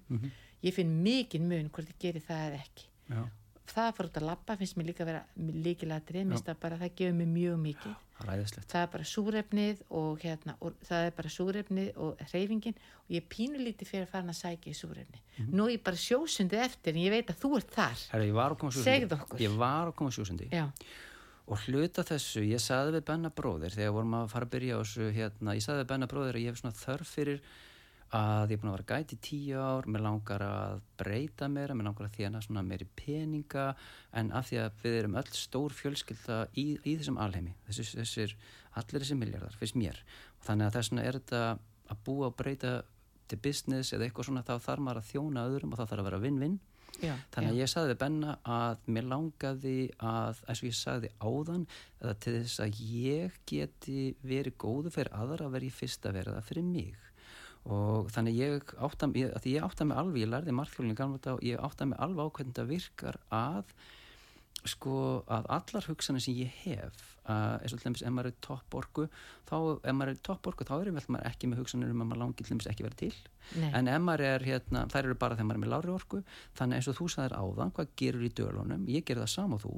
[0.62, 2.84] Ég finn mikinn mun hvort ég geri það eða ekki.
[3.10, 3.28] Já,
[3.70, 5.22] það að fara út að labba finnst mér líka að vera
[5.64, 7.94] líkilatrið, minnst það bara það gefur mér mjög mikið.
[8.24, 13.10] Ræðislegt það er bara súrefnið og hérna og það er bara súrefnið og hreyfingin og
[13.10, 16.62] ég er pínulítið fyrir að fara að sækja í súrefni nú er ég bara sjósundið
[16.68, 18.04] eftir en ég veit að þú ert þar.
[18.14, 18.22] Að
[18.76, 19.42] sjósundi okkur.
[19.42, 20.48] Ég var að koma sjósundi
[21.44, 24.80] og hluta þessu, ég saði við Benna bróðir þegar vorum að fara að byrja á
[24.80, 27.42] þessu hérna, ég saði við Benna bróðir að ég hef svona þörf fyrir
[28.14, 31.88] að ég er búin að vera gæti tíu ár mér langar að breyta mér mér
[31.88, 33.66] langar að þjána svona meiri peninga
[34.14, 38.36] en af því að við erum öll stór fjölskylda í, í þessum alheimi þessir, þessir,
[38.78, 39.98] allir þessi miljardar fyrst mér
[40.38, 41.42] og þannig að þess vegna er þetta
[41.94, 42.76] að búa og breyta
[43.30, 46.08] til business eða eitthvað svona þá þarf maður að þjóna öðrum og þá þarf að
[46.10, 46.56] vera vinn-vinn
[47.02, 47.62] já, Þannig að já.
[47.62, 51.64] ég sagði Benna að mér langaði að, eins og ég sagði áðan,
[52.02, 56.44] eða til þess að ég geti verið góðu fyrir aðra að vera í fyrsta verða
[56.46, 57.00] fyrir mig.
[57.64, 61.36] Og þannig ég átta, ég, að ég átta mig alveg, ég lærði margþjólinni gamla þetta
[61.38, 63.70] og ég átta mig alveg á hvernig þetta virkar að,
[64.68, 64.96] sko,
[65.32, 69.06] að allar hugsanir sem ég hef, uh, eins og til dæmis ef maður er topporku
[69.48, 72.40] þá ef maður er topporku þá er maður ekki með hugsanir um að maður langi
[72.40, 73.14] til dæmis ekki verið til.
[73.60, 73.68] Nei.
[73.76, 76.20] en ef maður er hérna, þær eru bara þegar maður er með lári orku
[76.56, 78.86] þannig eins og þú sagðir áðan, hvað gerur í dölunum?
[78.88, 79.74] Ég ger það sama þú.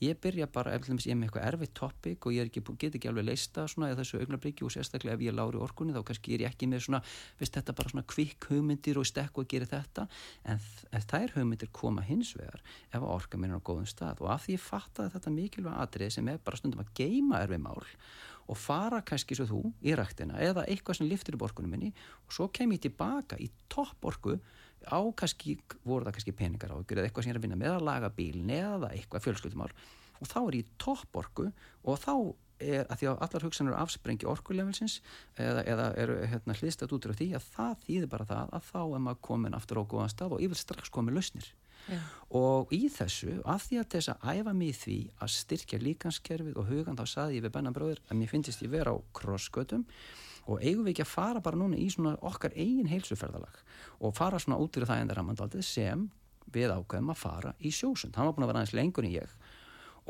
[0.00, 2.62] Ég byrja bara, ef til dæmis ég er með eitthvað erfitt topic og ég ekki,
[2.80, 5.92] get ekki alveg leista svona í þessu augnabliki og sérstaklega ef ég er lári orkunni
[5.92, 7.02] þá kannski er ég ekki með svona,
[7.40, 10.06] veist þetta bara svona kvikk hugmyndir og stekku að gera þetta.
[10.48, 10.64] En
[11.12, 14.24] þær hugmyndir koma hins vegar ef orka minn er á góðum stað.
[14.24, 17.62] Og af því ég fattaði þetta mikilvæg atrið sem er bara stundum að geima erfið
[17.64, 17.84] mál
[18.50, 21.92] og fara kannski svo þú í ræktina eða eitthvað sem liftir í borgunum minni
[22.26, 24.38] og svo kem ég tilbaka í topporku
[24.88, 27.58] á kannski, voru það kannski peningar á ykkur eða eitthvað sem ég er að vinna
[27.60, 29.72] með að laga bílin eða eitthvað fjölskyldumál.
[30.20, 31.50] Og þá er ég topporku
[31.84, 32.14] og þá
[32.60, 34.98] er að því að allar hugsanur afsprengi orkulefelsins
[35.40, 38.80] eða, eða eru hérna, hliðstætt út á því að það þýðir bara það að þá
[38.82, 41.48] er maður komin aftur á góðan stað og yfir strax komin lausnir
[41.88, 41.98] Já.
[42.36, 46.68] og í þessu að því að þess að æfa mig því að styrkja líkanskerfið og
[46.70, 49.86] hugan þá saði ég við bennan bróður að mér finnst ég vera á krossgötum.
[50.50, 53.60] Og eigum við ekki að fara bara núna í svona okkar eigin heilsuferðalag
[54.00, 56.06] og fara svona út fyrir það en það ramandaldið sem
[56.50, 58.16] við ákveðum að fara í sjósund.
[58.16, 59.34] Hann var búin að vera aðeins lengur en ég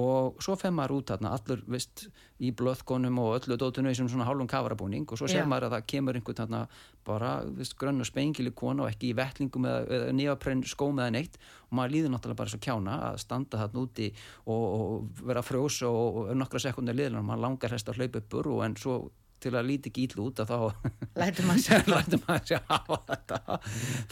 [0.01, 2.07] og svo fem maður út þarna allur vist,
[2.41, 5.87] í blöðkonum og öllu dótunu í svona hálfum kavarabúning og svo ser maður að það
[5.93, 6.61] kemur einhvern þarna
[7.05, 11.15] bara vist, grönn og spengili kona og ekki í vettlingum eða, eða nýjaprenn skóm eða
[11.17, 14.11] neitt og maður líður náttúrulega bara svo kjána að standa þarna úti
[14.47, 18.23] og, og vera frjós og, og nokkra sekundar liðan og maður langar hest að hlaupa
[18.25, 19.01] uppur og en svo
[19.43, 20.59] til að líti ekki íll út að þá
[21.21, 21.49] lætum
[22.27, 23.41] maður sér á þetta.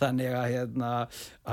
[0.01, 0.91] Þannig að, hérna,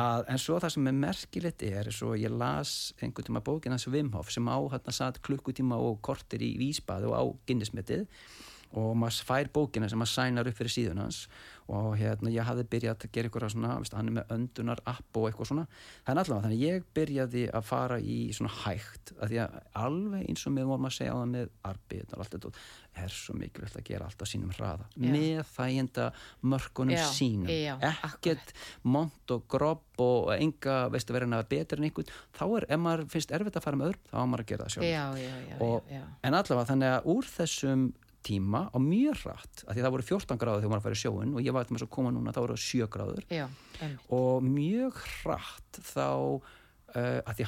[0.06, 3.88] að en svo það sem er merkilegt er svo ég las einhvern tíma bókin hans
[3.92, 8.08] Vimhoff sem á hérna satt klukkutíma og kortir í vísbað og á Guinnessmetið
[8.76, 11.26] og maður fær bókina sem maður sænar upp fyrir síðun hans.
[11.66, 15.18] Og hérna ég hafði byrjað að gera eitthvað svona, veist, hann er með öndunar app
[15.18, 15.64] og eitthvað svona,
[16.06, 20.46] þannig allavega þannig ég byrjaði að fara í svona hægt að því að alveg eins
[20.46, 22.54] og við vorum að segja á það með arbið og allt þetta
[23.02, 24.86] er svo mikilvægt að gera allt á sínum hraða.
[24.94, 25.10] Já.
[25.16, 26.06] með þæginda
[26.54, 27.50] mörkunum já, sínum.
[27.50, 28.54] Já, ekkert
[28.86, 32.16] mont og grobb og enga veist að vera en að betra en einhvern.
[32.36, 34.70] Þá er, ef maður finnst erfitt að fara með öðrum þá er maður að gera
[34.70, 35.94] það sjálf og,
[36.30, 37.86] en allavega þannig að úr þessum
[38.26, 41.46] tíma á mjög rætt af því það voru 14 gráður þegar maður í sjóun og
[41.46, 43.26] ég var til að koma núna, þá voru það 7 gráður.
[43.34, 43.46] Já,
[44.18, 47.48] og mjög rætt þá uh, að því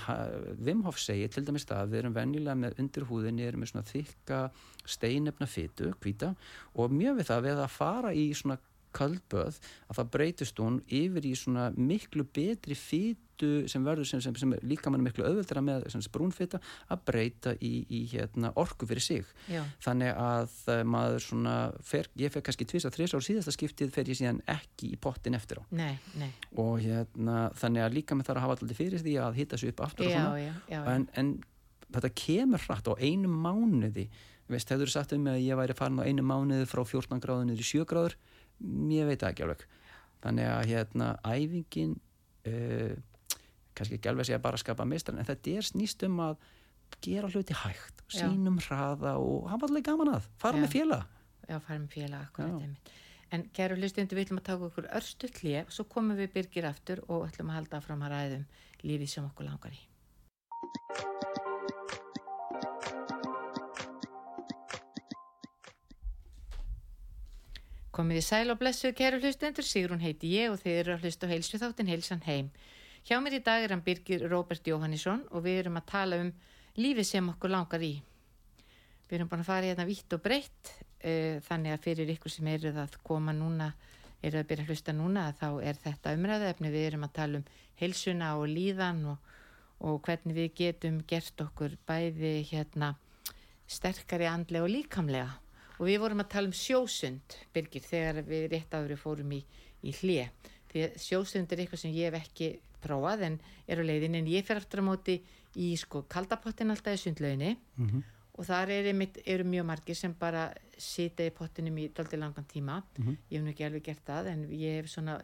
[0.70, 3.92] Vimhoff segir til dæmis það að við erum vennilega með undir húðinni erum með svona
[3.92, 4.42] þykka
[4.88, 6.34] steinefna fytu, hvita
[6.78, 8.60] og mjög við það við að fara í svona
[8.98, 13.27] kaldböð að það breytist hún yfir í svona miklu betri fytu
[13.70, 16.60] sem verður sem, sem, sem líka mann miklu auðvöldra með brúnfita
[16.94, 19.34] að breyta í, í hérna, orku fyrir sig.
[19.52, 19.64] Já.
[19.84, 23.92] þannig að eh, maður svona fer, ég fer kannski tvís að þrís ár síðasta skiptið
[23.96, 25.64] fer ég síðan ekki í pottin eftir á.
[25.78, 26.32] Nei, nei.
[26.58, 29.74] og hérna þannig að líka með þarf að hafa alltaf fyrir því að hitta svo
[29.74, 30.56] upp aftur já, og svona.
[30.72, 31.36] já, en, en
[31.92, 34.08] þetta kemur hratt á einu mánuði.
[34.48, 37.60] Veist, hefur þú sagt um að ég væri farin á einu mánuði frá 14 gráðunir
[37.60, 38.16] í 7 gráður?
[38.94, 39.66] Ég veit ekki alveg.
[40.24, 41.98] Þannig að hérna æfingin
[42.48, 42.94] uh,
[43.78, 46.38] kannski ekki alveg segja bara að skapa meistran en þetta er snýst um að
[47.04, 51.04] gera hluti hægt sínum hraða og hafa allir gaman að fara með fjela
[51.48, 52.96] Já, fara með fjela, akkurat
[53.36, 56.68] En kæru hlustundu, við ætlum að taka okkur örstu klið og svo komum við byrgir
[56.70, 58.46] aftur og ætlum að halda fram að ræðum
[58.88, 59.82] lífið sem okkur langar í.
[67.98, 71.28] Komið í sæl og blessu, kæru hlustendur, Sigrun heiti ég og þeir eru að hlusta
[71.28, 72.52] á heilsu þáttin Heilsan heim.
[73.08, 76.32] Hjá mér í dag er hann Birgir Róbert Jóhannesson og við erum að tala um
[76.76, 77.94] lífið sem okkur langar í.
[79.08, 82.34] Við erum búin að fara hérna vitt og breytt, uh, eh, þannig að fyrir ykkur
[82.34, 83.70] sem eru að koma núna,
[84.20, 86.74] eru að byrja að hlusta núna, þá er þetta umræðaefni.
[86.76, 87.48] Við erum að tala um
[87.80, 89.32] heilsuna og líðan og,
[89.88, 92.92] og hvernig við getum gert okkur bæði hérna
[93.72, 95.32] sterkari andlega og líkamlega
[95.78, 99.44] og við vorum að tala um sjósund Birgir þegar við rétt áður fórum í,
[99.88, 104.16] í hlið því sjósund er eitthvað sem ég hef ekki prófað en er á leiðin
[104.20, 105.18] en ég fer aftur á móti
[105.58, 108.04] í sko kaldapottin alltaf í sundlauginni mm -hmm.
[108.38, 112.46] og þar er einmitt, eru mjög margir sem bara sita í pottinum í doldi langan
[112.46, 113.18] tíma mm -hmm.
[113.30, 115.22] ég hef nú ekki alveg gert það en ég hef svona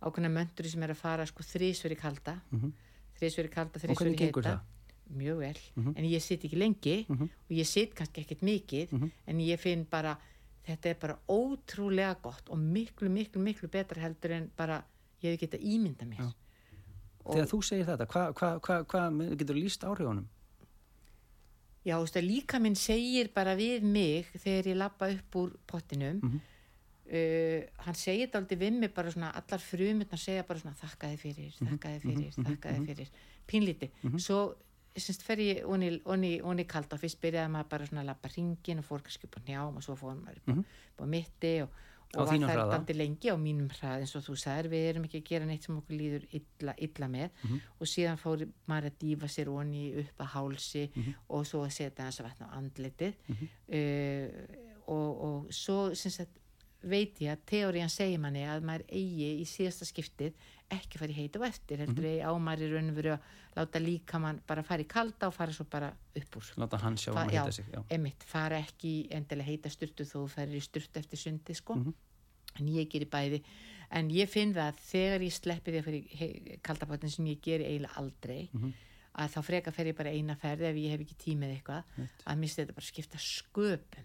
[0.00, 2.72] ákveðna mönduri sem er að fara sko þrísveri kalda mm -hmm.
[3.18, 4.60] þrísveri kalda, þrísveri heita
[5.08, 5.92] mjög vel, -hmm.
[5.96, 7.22] en ég sitt ekki lengi -hmm.
[7.22, 9.10] og ég sitt kannski ekkert mikið -hmm.
[9.26, 10.18] en ég finn bara
[10.66, 14.84] þetta er bara ótrúlega gott og miklu, miklu, miklu betra heldur en bara
[15.22, 16.32] ég hef gett að ímynda mér Já.
[17.28, 20.28] Þegar þú segir þetta, hvað hva, hva, hva, getur líst áhrifunum?
[21.86, 25.52] Já, þú veist að líka minn segir bara við mig þegar ég lappa upp úr
[25.66, 26.20] pottinum
[27.08, 31.12] uh, hann segir þetta aldrei við mig bara svona, allar frumurnar segja bara svona þakka
[31.12, 33.12] þið fyrir, þakka þið fyrir, þakka þið fyrir.
[33.48, 34.40] Pínlíti, svo
[34.98, 38.88] semst fer ég onni, kald og fyrst byrjaði maður bara svona að lappa ringin og
[38.88, 40.64] fór kannski upp á njám og svo fór maður upp, mm -hmm.
[40.98, 41.70] á mitti og,
[42.16, 42.70] og var það hraða?
[42.72, 45.62] dandi lengi á mínum hrað eins og þú sagðir, við erum ekki að gera neitt
[45.66, 47.60] sem okkur líður illa, illa með Mhm.
[47.80, 51.14] og síðan fór maður að dýfa sér onni upp að hálsi Mhm.
[51.28, 53.14] og svo að setja hans að vatna á andlitið
[53.72, 54.28] uh,
[54.88, 56.30] og, og svo sagt
[56.82, 60.32] veit ég að teóriðan segir manni að maður eigi í síðasta skiptið
[60.70, 62.10] ekki fara í heita og eftir heldur Mhm.
[62.12, 63.20] eigi á maður í raun og veru að
[63.56, 66.96] láta líka mann bara fara í kalda og fara svo bara upp úr láta hann
[66.96, 67.84] sjá Fa- um að já, hita sig já.
[67.90, 71.94] emitt, fara ekki endilega heita styrtu þó þú ferir í styrtu eftir sundi sko Mhm.
[72.60, 73.42] en ég gerir bæði
[73.90, 77.64] en ég finn það að þegar ég sleppi því að fyrir kaldapottin sem ég geri
[77.64, 78.72] eiginlega aldrei Mhm.
[79.18, 81.84] að þá freka fer ég bara eina ferð ef ég hef ekki tímið eitthvað
[82.26, 84.04] að misti þetta bara skipta sköpum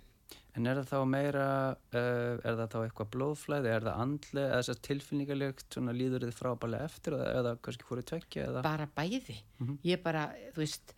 [0.55, 1.45] En er það þá meira,
[1.97, 6.25] uh, er það þá eitthvað blóðflæði, er það andlega, eða þess að tilfinningalegt, svona líður
[6.27, 8.61] þið frábælega eftir eða, eða kannski fóru tvekja eða?
[8.61, 9.79] bara bæði Mhm.
[9.83, 10.93] ég bara, þú veist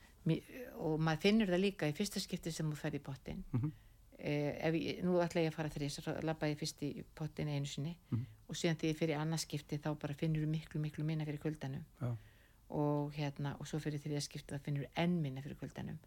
[0.82, 3.72] og maður finnur það líka í fyrsta skipti sem þú fer í pottin Mhm.
[4.20, 7.48] eh, ef ég, nú ætla ég að fara þrís þá labba ég fyrst í pottin
[7.48, 8.26] einu sinni Mhm.
[8.50, 11.40] og síðan þegar ég fyrir annað skipti þá bara finnur þú miklu, miklu minna fyrir
[11.40, 12.16] kuldanum Já.
[12.72, 15.98] og hérna, og svo fyrir þriða skipti þá finnur þú enn minna fyrir kuldanum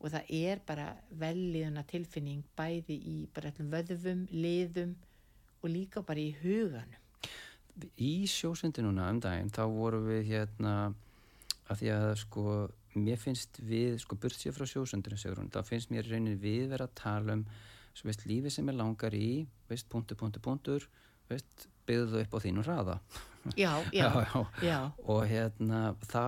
[0.00, 0.86] og það er bara
[1.18, 4.94] velliðuna tilfinning bæði í bara allum vöðvum, liðum
[5.62, 7.02] og líka bara í huganum.
[8.00, 10.74] Í sjósundi núna um daginn, þá vorum við hérna,
[11.68, 12.44] að því að sko,
[12.96, 16.70] mér finnst við, sko, burt sér frá sjósundinu, segur hún, þá finnst mér rauninni við
[16.72, 17.44] vera að tala um,
[17.96, 20.88] svo veist, lífið sem er langar í, veist, punktur, punktur, punktur,
[21.30, 22.98] veist, byggðu þau upp á þínum hraða.
[23.62, 24.78] já, já, Já, já.
[25.06, 26.24] og hérna þá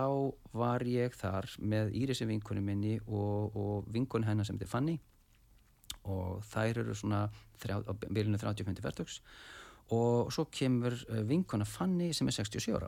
[0.55, 4.97] var ég þar með Írisi vinkunni minni og, og vinkunni hennar sem þið Fanny
[6.09, 9.17] og þær eru svona á bylunu 30-50 verðtöks
[9.91, 12.87] og svo kemur uh, vinkona Fanny sem er 67 ára.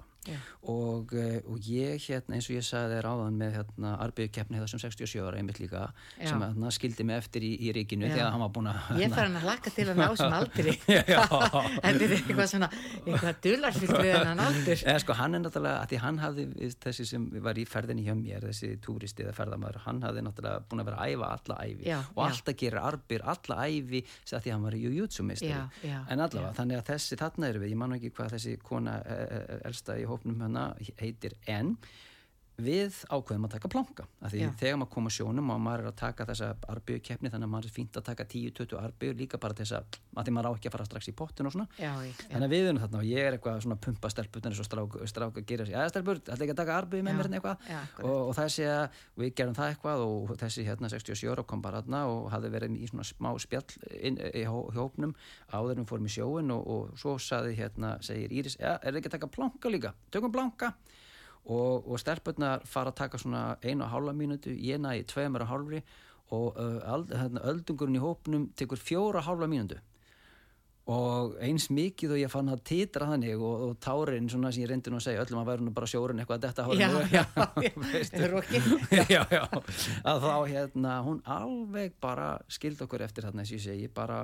[0.70, 4.70] Og, uh, og ég hérna eins og ég sagði þér áðan með hérna arbeigkeppni þetta
[4.70, 5.82] sem 67 ára einmitt líka
[6.20, 6.28] Já.
[6.30, 8.14] sem hérna, skildi mig eftir í, í ríkinu Já.
[8.14, 10.76] þegar hann var búin að Ég fara hann að laka til að ná sem aldri.
[11.14, 11.22] Já.
[11.82, 14.78] Þetta er eitthvað svona eitthvað dularfyllt við hennan aldur.
[14.78, 16.44] Eða sko hann er náttúrulega, því hann hafði
[16.86, 20.84] þessi sem var í ferðinni hjá mér þessi túristi eða ferðamæður, hann hafði náttúrulega búin
[20.84, 24.00] að vera að æfa alla æfi Já, og alltaf gera arbir alla æfi
[24.32, 24.82] því hann var í
[25.42, 27.18] já, en allavega, þannig að þessi
[30.12, 30.64] í hópnum hana
[31.00, 31.76] heitir en
[32.62, 34.04] við ákveðum að taka planka.
[34.22, 34.50] Af því Já.
[34.60, 37.74] þegar maður koma sjónum og maður er að taka þessa arbjökeppni þannig að maður er
[37.78, 40.76] fínt að taka 10-20 arbjör líka bara þess að, að því maður á ekki að
[40.76, 41.68] fara strax í pottin og svona.
[41.82, 44.62] Já, ég, Þannig að við erum þarna og ég er eitthvað svona pumpa stelpunar eins
[44.62, 47.30] og strák, strák að sér, eða stelpur, ætla ekki að taka arbið með Já, mér
[47.32, 48.06] hérna eitthvað?
[48.06, 51.82] Og, og þessi að við gerum það eitthvað og þessi hérna 67 ára kom bara
[51.82, 53.66] hérna og hafði verið í svona smá spjall
[54.02, 55.16] inn, í hó- hópnum
[55.56, 59.10] áður við fórum í sjóin og, og svo saði hérna, segir Íris, ja, er ekki
[59.12, 60.74] að taka planka líka, tökum planka
[61.46, 65.54] og, og stelpunar fara að taka svona einu og hálfa mínútu, ég næði tveimur og
[65.54, 65.84] hálfri
[66.32, 69.80] og uh, hérna, öldungurinn í hópnum tekur fjóra og hálfa mínútu.
[70.92, 74.72] Og eins mikið og ég fann að titra þannig og, og tárin svona sem ég
[74.72, 77.04] reyndi nú að segja öllum að væri nú bara sjórun eitthvað að detta já, hárinu.
[77.14, 77.24] Já,
[77.62, 79.44] já, já, já,
[80.10, 84.24] að þá hérna hún alveg bara skildi okkur eftir þarna eins og ég segi bara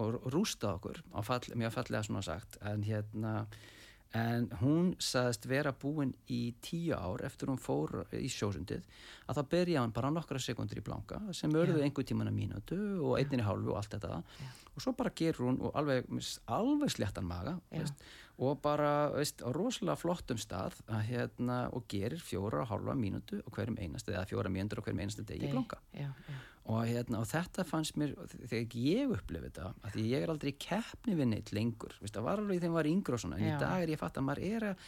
[0.00, 2.56] og rústa okkur á fall, mjög fallega svona sagt.
[2.64, 3.34] En hérna
[4.12, 8.84] en hún sagðist vera búin í tíu ár eftir hún fór í sjósundið
[9.26, 12.80] að þá byrja hann bara nokkra sekundur í blanka sem örðu einhver tíman að mínútu
[13.00, 14.20] og einninni hálfu og allt þetta.
[14.72, 16.08] Og svo bara gerur hún og alveg,
[16.52, 18.04] alveg sléttan maga veist,
[18.42, 23.40] og bara veist, á rosalega flottum stað að, hérna, og gerir fjóra og hálfa mínútu
[23.42, 25.80] og hverjum einasta, eða fjóra mínútur og hverjum einasta degi í blanka.
[25.96, 26.10] Já,
[26.62, 28.12] og, hérna, og þetta fannst mér
[28.46, 32.28] þegar ég upplifið þetta að því ég er aldrei keppni við neitt lengur veist, það
[32.28, 33.54] var alveg þegar maður var yngri og svona en Já.
[33.56, 34.84] í dag er ég fatt að maður er að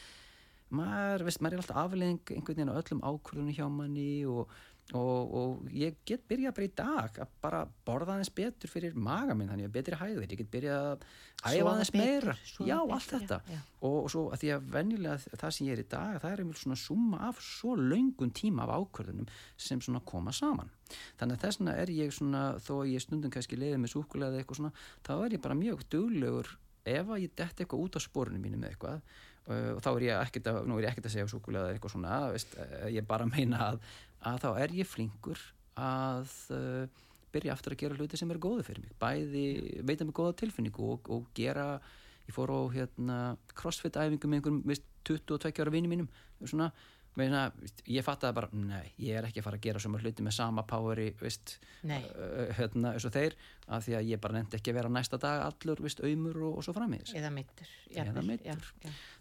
[0.75, 4.55] maður, veist, maður er alltaf afleðing einhvern veginn á öllum ákvörðunum hjá manni og,
[4.93, 9.33] og, og ég get byrjað bara í dag að bara borða aðeins betur fyrir maga
[9.37, 11.07] minn, þannig að betri hæðir ég get byrjað að
[11.41, 12.35] æfa Sofa aðeins meira.
[12.37, 13.39] já, betur, allt þetta.
[13.49, 13.63] já, já.
[13.81, 16.45] og, og svo að því að venjulega það sem ég er í dag það er
[16.45, 20.73] einhvern svona summa af svo laungun tíma af ákvörðunum sem svona koma saman.
[21.17, 24.35] Þannig að þess vegna er ég svona þó að ég stundum kannski leiði með súkulega
[24.35, 24.75] eða eitthvað svona
[25.09, 28.61] þá er ég bara mjög duglegur ef að ég dett eitthvað út á spórinu mínu
[28.61, 29.01] með eitthvað
[29.47, 31.95] og þá er ég ekkert að, nú er ég ekkert að segja súkulega eða eitthvað
[31.97, 33.83] svona, veist, uh, ég bara meina að,
[34.31, 35.43] að þá er ég flinkur
[35.81, 37.03] að uh,
[37.35, 38.95] byrja aftur að gera hluti sem er góði fyrir mig.
[39.01, 39.45] Bæði
[39.87, 41.79] veita mig góða tilfinningu og, og gera
[42.25, 43.19] ég fór á hérna,
[43.59, 46.09] crossfit æfingu með einhverjum veist, 22 ára vini mínum.
[46.45, 46.71] Svona,
[47.19, 47.45] meina,
[47.87, 50.65] ég fattaði bara nei, ég er ekki að fara að gera svona hluti með sama
[50.67, 52.01] poweri veist, Nei.
[52.11, 53.37] uh, hérna, eins og þeir
[53.69, 56.59] af því að ég bara nefndi ekki að vera næsta dag allur veist, auðmur og,
[56.59, 58.71] og svo framvegis eða mittur Eða meiddur.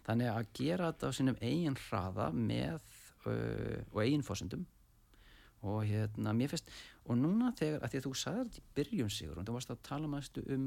[0.08, 2.80] þannig að gera þetta á sínum eigin hraða með
[3.30, 4.66] uh, og eigin fórsendum
[5.64, 6.66] og hérna, mér finnst
[7.08, 9.70] og núna þegar, að því að þú sagði þetta í byrjun sigur og þú varst
[9.72, 10.66] að tala mæstu um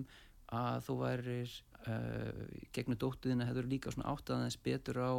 [0.58, 1.54] að þú værir
[1.92, 2.42] uh,
[2.74, 5.12] gegnum dóttuðina hefur líka svona átt aðeins betur á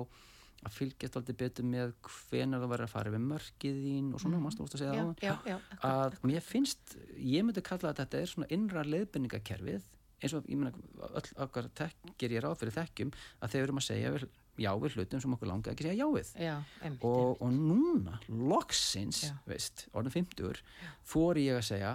[0.67, 4.41] að fylgjast aldrei betur með hvenar þú væri að fara við mörkið þín og svona,
[4.41, 4.47] mm.
[4.49, 5.57] mástu að segja já, á já, já,
[5.87, 9.87] að mér finnst, ég myndi kalla að þetta er svona innra leiðbynningakerfið
[10.19, 10.73] eins og ég meina
[11.15, 11.71] öll okkar
[12.19, 14.27] gerir ég ráð fyrir þekkjum að þeir eru um að segja við,
[14.59, 16.33] já við hlutum sem okkur langa ekki segja já við.
[16.43, 18.19] Já, einmitt, og, og núna,
[18.51, 20.63] loksins veist, orðin 50
[21.07, 21.95] fór ég að segja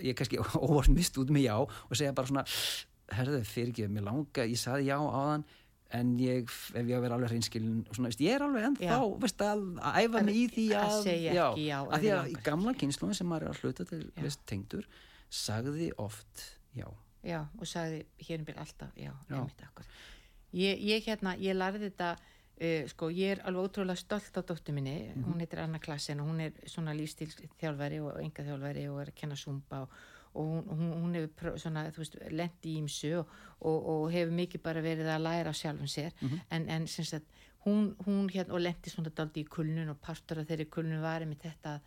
[0.00, 2.46] ég kannski óvart mist út með já og segja bara svona
[3.10, 5.44] herðu fyrir ekki, mér langa, ég saði já áðan
[5.92, 7.84] en ég, ef ég að vera alveg hreinskilin
[8.22, 8.98] ég er alveg ennþá Já.
[9.24, 12.30] veist, að, að æfa mig í því Að að, segja ekki já að því að
[12.30, 14.22] í gamla kynsluðin sem maður er að hluta til Já.
[14.22, 14.86] veist, tengdur,
[15.30, 16.44] sagði oft
[16.78, 16.86] já,
[17.26, 19.36] já, og sagði hér um byrja alltaf, já, Já.
[19.40, 19.90] einmitt akkur
[20.54, 24.72] ég, ég hérna, ég lærði þetta uh, sko, ég er alveg ótrúlega stolt á dóttu
[24.76, 25.24] minni, Mhm.
[25.26, 29.18] hún heitir Anna Klassen og hún er svona lífstílþjálfari og enga þjálfari og er að
[29.22, 29.90] kenna sumba og,
[30.34, 34.32] og hún, hún, hún hefur svona, þú veist, lendi í ímsu og, og, og hefur
[34.36, 36.12] mikið bara verið að læra á sjálfum sér.
[36.50, 37.26] En, en sem sagt,
[37.64, 41.24] hún, hún hérna og lendi svona daldi í kulnun og partur af þeirri kulnun var
[41.28, 41.80] með þetta að,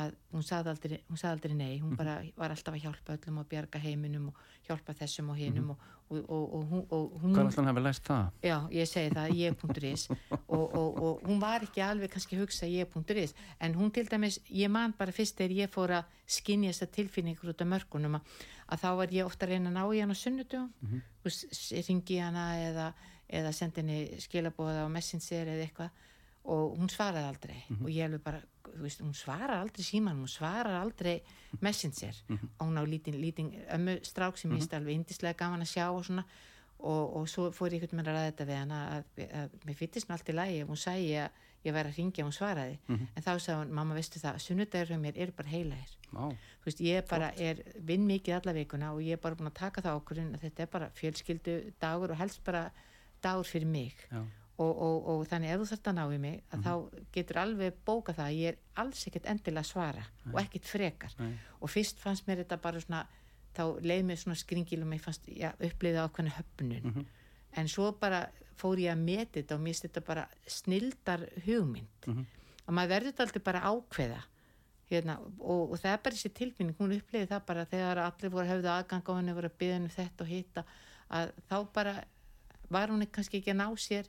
[0.00, 1.80] að hún sagði aldrei, hún sagði aldrei nei.
[1.82, 5.70] Hún bara var alltaf að hjálpa öllum og bjarga heiminum og hjálpa þessum og hinum
[5.74, 5.78] og,
[6.10, 8.30] og, og, og, hún- og hún hvað er alltaf hann hefur lært það?
[8.42, 10.06] Já, ég segi það, ég.is
[10.56, 14.40] og, og, og hún var ekki alveg kannski að hugsa ég.is en hún til dæmis,
[14.50, 18.34] ég man bara fyrst þegar ég fór að skinja þessa tilfinningur út af mörgunum að,
[18.70, 21.86] að þá var ég ofta að reyna að ná í hana á sunnudum mm -hmm.
[21.88, 22.92] ringi hana eða,
[23.32, 26.06] eða sendi henni skilabóða á messenger eða eitthvað
[26.50, 27.58] og hún svaraði aldrei.
[27.84, 31.20] Og ég alveg bara, þú veist, hún svarar aldrei síman, hún svarar aldrei
[31.60, 32.16] messenger.
[32.58, 36.04] Og hún á lítin, lítin ömmu strák sem ég alveg indislega gaman að sjá og
[36.04, 36.24] svona.
[36.80, 39.64] Og, og svo fór ég einhvern veginn að ræða þetta við hana að, að, að
[39.68, 42.30] mér fyttist nú allt í lagi ef hún sæi að ég væri að ringja og
[42.30, 42.78] hún svaraði.
[42.88, 46.70] En þá sagði hún, mamma veistu það sunnudagur hjá mér eru bara heilægir Má, þú
[46.70, 49.82] veist, ég bara er vinn mikið alla vikuna og ég er bara búin að taka
[49.84, 52.64] það ákvörðun að þetta er bara fjölskyldu dagur og helst bara
[53.22, 54.04] dagur fyrir mig.
[54.60, 56.72] Og, og, og þannig ef þú þarft að ná í mig að þá
[57.14, 60.02] getur alveg bóka það að ég er alls ekkert endilega að svara
[60.34, 61.14] og ekkert frekar.
[61.16, 61.30] Nei.
[61.60, 63.06] og fyrst fannst mér þetta bara svona
[63.56, 67.06] þá leið mér svona skringil og mér fannst já, upplýða ákveðna höfnun.
[67.56, 68.26] En svo bara
[68.60, 72.10] fór ég að meti þetta og mér þetta bara snildar hugmynd.
[72.66, 74.20] Og maður verður þetta aldrei bara að ákveða.
[74.90, 78.48] Hérna, og, og það er bara þessi tilfinning hún upplýði það bara þegar allir voru
[78.50, 80.64] höfðu aðgang á henni voru að byggja henni þetta og hitta
[81.14, 81.92] að þá bara
[82.70, 84.08] var hún kannski ekki að ná sér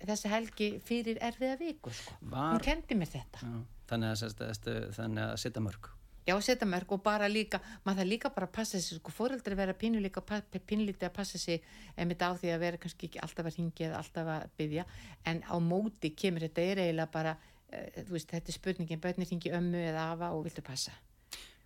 [0.00, 2.14] þessi helgi fyrir erfiða viku sko.
[2.20, 3.40] Var- hún kendi mér þetta.
[3.44, 3.64] Já.
[3.90, 5.88] þannig að, þannig að setja mörg.
[6.28, 9.56] Já, setja mörg og bara líka maður það líka bara að passa sig, sko, fóreldri
[9.56, 11.62] vera pínu líka pa- pínlítið að passa sig
[11.96, 14.84] einmitt á því að vera kannski ekki alltaf að ringja eða alltaf að byggja,
[15.24, 19.50] en á móti kemur þetta er eiginlega bara uh, veist, þetta er spurningin, börnir ringi
[19.58, 20.92] ömmu eða afa og viltu passa?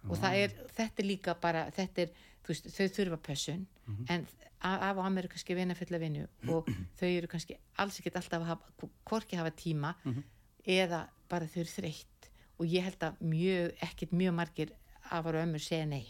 [0.09, 2.11] Og er, þetta er líka bara þetta er,
[2.53, 3.67] veist, þau þurfa pössun
[4.09, 4.27] en
[4.61, 6.69] a- af og amma eru kannski vinna fulla vinnu og
[7.01, 9.95] þau eru kannski alls ekkert alltaf að hafa, hvorki hafa tíma
[10.67, 12.29] eða bara þau eru þreytt.
[12.59, 14.71] Og ég held að mjög, ekkert mjög margir
[15.11, 16.07] afar og ömmur segja nei.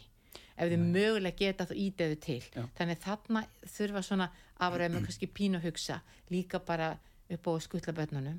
[0.57, 2.43] Ef þau mögulega geta þá ídöðu til.
[2.55, 2.62] Já.
[2.78, 4.28] þannig þarna þurfa svona
[4.59, 6.93] afar og ömmur kannski pínu að hugsa líka bara
[7.32, 8.39] upp á skutla börnunum.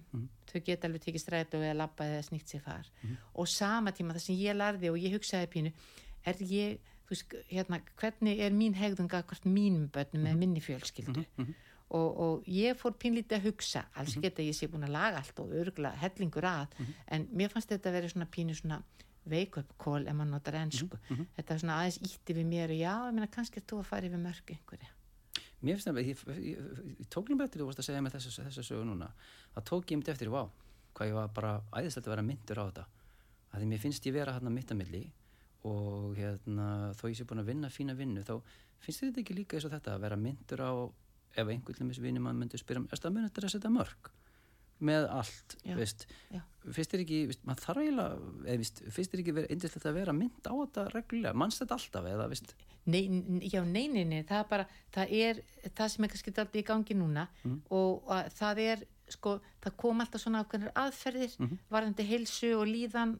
[0.52, 2.86] Þau geta alveg tekið strætó eða labba eða snýtt sér far
[3.34, 5.72] og sama tíma það sem ég larði og ég hugsaði pínu
[6.26, 6.78] er ég,
[7.10, 11.26] veist, hérna hvernig er mín hegðunga hvort mínum börnum með minni fjölskyldu?
[11.96, 15.40] Og, og ég fór pínlítið að hugsa alls geta ég sé búin að laga allt
[15.40, 16.74] og örgla hellingur að
[17.14, 18.80] en mér fannst þetta að vera svona pínu svona
[19.30, 20.98] wake up call ef maður notar ennsku
[21.36, 23.90] þetta var svona aðeins ítti við mér og já, ég meina kannski er þú að
[23.92, 24.90] fara yfir mörg einhverja.
[25.62, 28.18] Mér finnst það, ég, ég, ég, ég tók líka eftir þú varst að segja með
[28.18, 29.08] þessu, þessu sögu núna.
[29.56, 30.44] Það tók ég mitt eftir, vá,
[30.94, 32.86] hvað ég var bara æðislegt að vera myndur á þetta.
[33.50, 35.02] Að því mér finnst ég vera hérna mitt að milli
[35.66, 38.36] og hérna, þó ég sé búin að vinna fína vinnu, þá
[38.86, 40.72] finnst þetta ekki líka eins og þetta að vera myndur á
[41.36, 44.12] ef einhvern veginn vinni mann myndi spyrja er það myndur að setja mörg
[44.86, 45.76] með allt, Já,
[46.36, 46.42] já.
[46.76, 50.16] finnst þér ekki, veist, maður þarf eiginlega eða, veist, finnst þér ekki verið að vera
[50.18, 52.28] mynd á þetta reglulega, mannst þetta alltaf eða,
[52.86, 53.00] Nei,
[53.50, 55.40] já, nei, nei, nei, það er það er
[55.80, 57.24] það sem er kannski alltaf í gangi núna
[57.74, 58.84] og að, það er,
[59.16, 61.38] sko, það kom alltaf svona ákveðnar aðferðir
[61.72, 63.16] varðandi heilsu og líðan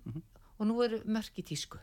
[0.60, 1.80] og nú eru mörk í tísku,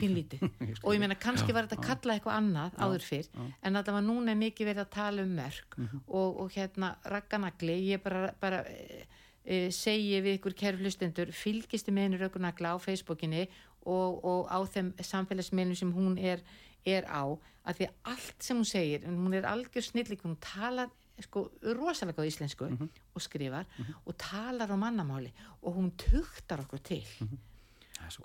[0.00, 0.44] pínlítið.
[0.84, 4.32] Og ég meina kannski var þetta að kalla eitthvað annað áður fyrr, en allavega núna
[4.32, 9.06] er mikið verið að tala um mörk og, og hérna ragganagli, ég bara, bara e,
[9.44, 13.46] e, segi við ykkur kæru hlustendur, fylgistu með henni ragganagla á Facebookinni
[13.86, 16.44] og, og á þeim samfélagsmiðlum sem hún er,
[16.84, 17.24] er á,
[17.66, 20.92] að því allt sem hún segir, hún er algjör snillik hún talar
[21.24, 23.64] sko rosalega á íslensku og skrifar
[24.04, 25.32] og talar á mannamáli
[25.62, 27.06] og hún tuktar okkur til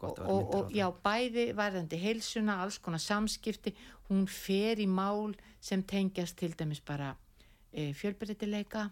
[0.04, 3.74] Og, og, og já, bæði varðandi heilsuna, alls konar samskipti
[4.10, 7.16] hún fer í mál sem tengjast til dæmis bara
[7.74, 8.90] e, fjölbreytileika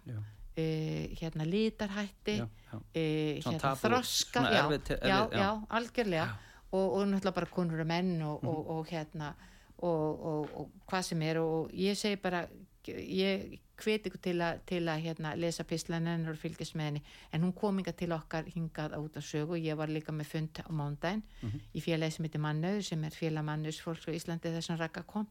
[0.56, 2.80] e, hérna litarhætti Já, já.
[2.96, 3.04] e,
[3.44, 5.50] hérna tabú, þroska já, erfið erfið- já.
[5.70, 6.28] algjörlega
[6.72, 8.78] og, og náttúrulega bara konur og menn og, og, Mhm.
[8.78, 9.34] og hérna
[9.78, 12.48] og, og, og hvað sem er og ég segi bara
[12.88, 17.02] ég hveti ykkur til að, til að hérna, lesa pislan hennar og fylgjast með henni.
[17.34, 19.56] En hún kom inga til okkar hingað út á sögu.
[19.58, 21.60] Og ég var líka með fund á mándaginn Mhm.
[21.76, 25.28] í félagi sem heitir Mannöður sem er félag Mannöðs fólks á Íslandi þessum rakka kom.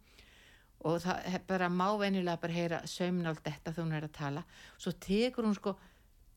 [0.85, 4.45] Og það er bara má venjulega bara heyra saumnáld þetta þegar hún er að tala.
[4.79, 5.77] Svo tekur hún sko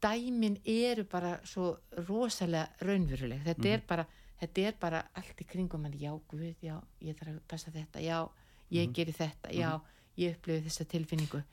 [0.01, 3.43] dæmin eru bara svo rosalega raunveruleg.
[3.45, 4.05] Þetta er bara
[4.41, 5.93] þetta er bara allt í kringum mann.
[5.93, 8.01] Já, guð, já, ég þarf að passa þetta.
[8.01, 8.27] Já,
[8.71, 9.79] ég geri þetta, já
[10.17, 11.43] ég upplifi þessa tilfinningu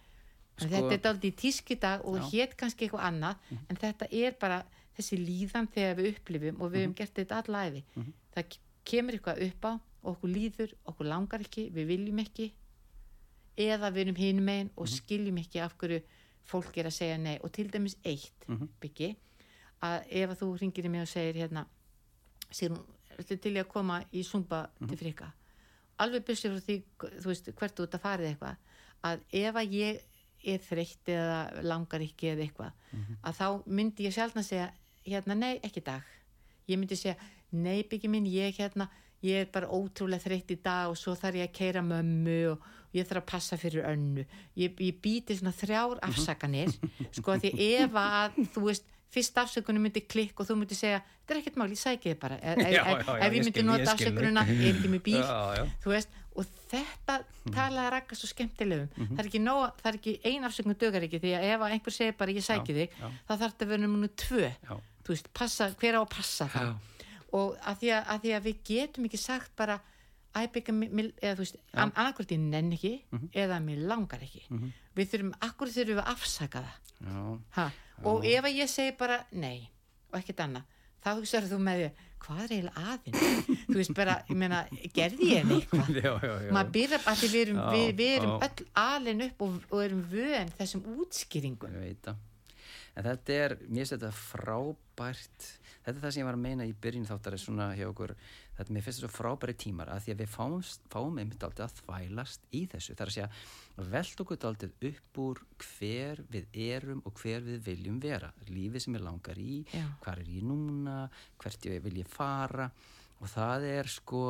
[0.59, 3.37] Sko- þetta er í tíski dag og hétt kannski eitthvað annað
[3.71, 4.65] en þetta er bara
[4.99, 7.85] þessi líðan þegar við upplifum og við hefum gert þetta allæfi
[8.35, 12.53] það ke- kemur eitthvað upp á og okkur líður, okkur langar ekki við viljum ekki
[13.59, 16.03] eða við erum hinum megin og skiljum ekki af hverju
[16.49, 17.39] fólk er að segja nei.
[17.43, 18.47] Og til dæmis eitt
[18.81, 19.17] byggi
[19.83, 21.67] að ef að þú ringir í mig og segir hérna
[22.51, 22.85] sér hún,
[23.43, 25.33] til í að koma í zumba til frika
[25.99, 26.77] alveg byrstu frá því,
[27.21, 28.57] þú veist, hvert þú ert að farið eitthvað,
[29.03, 30.01] að ef að ég
[30.45, 32.73] er þreytt eða langar ekki eða eitthvað,
[33.23, 34.71] að þá myndi ég sjálfna segja,
[35.07, 36.03] hérna, nei, ekki dag.
[36.69, 37.17] Ég myndi segja,
[37.53, 38.89] nei byggi minn ég hérna,
[39.25, 42.67] ég er bara ótrúlega þreytt í dag og svo þarf ég að keira mömmu og
[42.95, 44.25] ég þarf að passa fyrir önnu.
[44.57, 46.71] Ég, ég býti svona þrjár afsakanir
[47.17, 47.51] sko því
[47.83, 51.55] ef að þú veist, fyrst afsökunum myndi klikk og þú myndi segja, þetta er ekkert
[51.57, 52.37] mál, ég sæki þið bara.
[52.45, 55.23] Ef, Já, já, já, ef ég myndi skil, nota afsökununa er ekki með bíl
[55.83, 57.17] þú veist, og þetta
[57.55, 58.89] talaði rakka svo skemmtilegum.
[59.11, 61.75] Það er ekki nóg, það er ekki ein afsökun dögar ekki því að ef að
[61.77, 63.11] einhver segir bara ég sæki Já, þig já.
[63.27, 64.51] þá þarf þetta að vera nummer tvö.
[64.69, 64.75] Já.
[65.09, 66.73] veist, passa, hver á að passa það?
[67.39, 69.79] Og að því að, að því að við getum ekki sagt bara
[70.39, 70.75] æbyggja,
[71.23, 72.95] eða þú veist, an, annarkvort ég nenn ekki
[73.33, 74.45] eða mér langar ekki.
[74.95, 76.95] Við þurfum, akkur þurfum við að afsaka það?
[76.99, 77.39] Já.
[77.59, 77.69] ha?
[78.07, 79.69] og ef að ég segi bara nei
[80.13, 80.75] og ekkert annað
[81.09, 81.89] þá hugsaður þú með því,
[82.25, 84.63] hvað er eiginlega aðinn þú veist bara, ég meina,
[84.97, 85.93] gerði ég eitthvað?
[86.57, 89.85] Maður byrja að því við erum, Já, við, við erum öll alin upp og, og
[89.85, 91.79] erum vön þessum útskýringum.
[91.79, 92.25] Ég veit það.
[92.99, 95.49] En þetta er, mér finnst þetta frábært,
[95.85, 98.15] þetta er það sem ég var að meina í byrjun þáttar er svona hjá okkur,
[98.59, 100.59] þetta mér finnst þetta svo frábæri tímar að því að við fáum,
[100.93, 102.97] fáum einmitt aldrei að þvælast í þessu.
[102.99, 103.31] Það er að segja,
[103.95, 108.33] velt okkur aldrei upp úr hver við erum og hver við viljum vera.
[108.51, 109.85] Lífið sem ég langar í, Já.
[110.05, 111.01] hvar er ég núna,
[111.39, 112.71] hvert ég vil ég fara
[113.19, 114.23] og það er sko,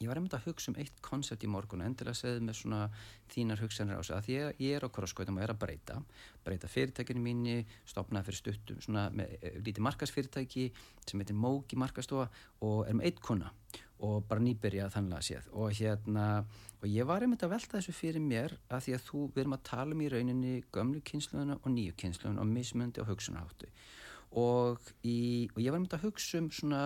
[0.00, 2.78] ég var einmitt að hugsa um eitt koncept í morgun og endilega segðu með svona
[3.34, 5.98] þínar hugsanir á sig að að ég er á korskóitum og er að breyta
[6.46, 10.64] breyta fyrirtækinu mínu stopnaði fyrir stuttum svona með e, lítið markasfyrirtæki
[11.04, 12.30] sem heitir Móki markastofa
[12.64, 13.52] og er með eitt kuna
[14.00, 15.52] og bara nýbyrjað þannig að séð.
[15.52, 16.26] Og hérna
[16.80, 19.56] og ég var einmitt að velta þessu fyrir mér að því að þú, við erum
[19.58, 23.68] að tala um í rauninni gömlu kynsluðuna og nýju kynsluðuna og mismundi og hugsunaháttu
[24.40, 26.84] og, í, og ég var einmitt að hugsa um svona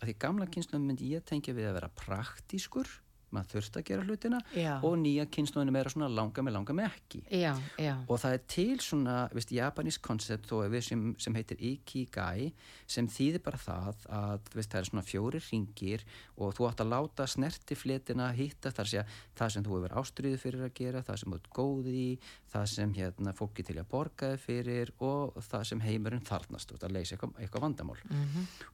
[0.00, 2.90] að því gamla kynsluðum myndi ég tengja við að vera praktískur
[3.34, 4.72] maður þurft að gera hlutina Já.
[4.86, 8.42] og nýja kynsluðinu meira svona langa með langa með ekki já, já, og það er
[8.54, 12.50] til svona, veist, japanísk koncept þó við sem, sem heitir Ikigai
[12.90, 16.92] sem þýðir bara það að veist, það er svona fjóri ringir og þú átt að
[16.94, 21.22] láta snerti fletina hitta þar að það sem þú hefur ástriðu fyrir að gera, það
[21.22, 22.04] sem þú ert góð í
[22.50, 26.86] það sem hérna fólki til að borga þig fyrir og það sem heimurinn þarnast út
[26.86, 27.98] að leysa eitthvað, eitthvað vandamál.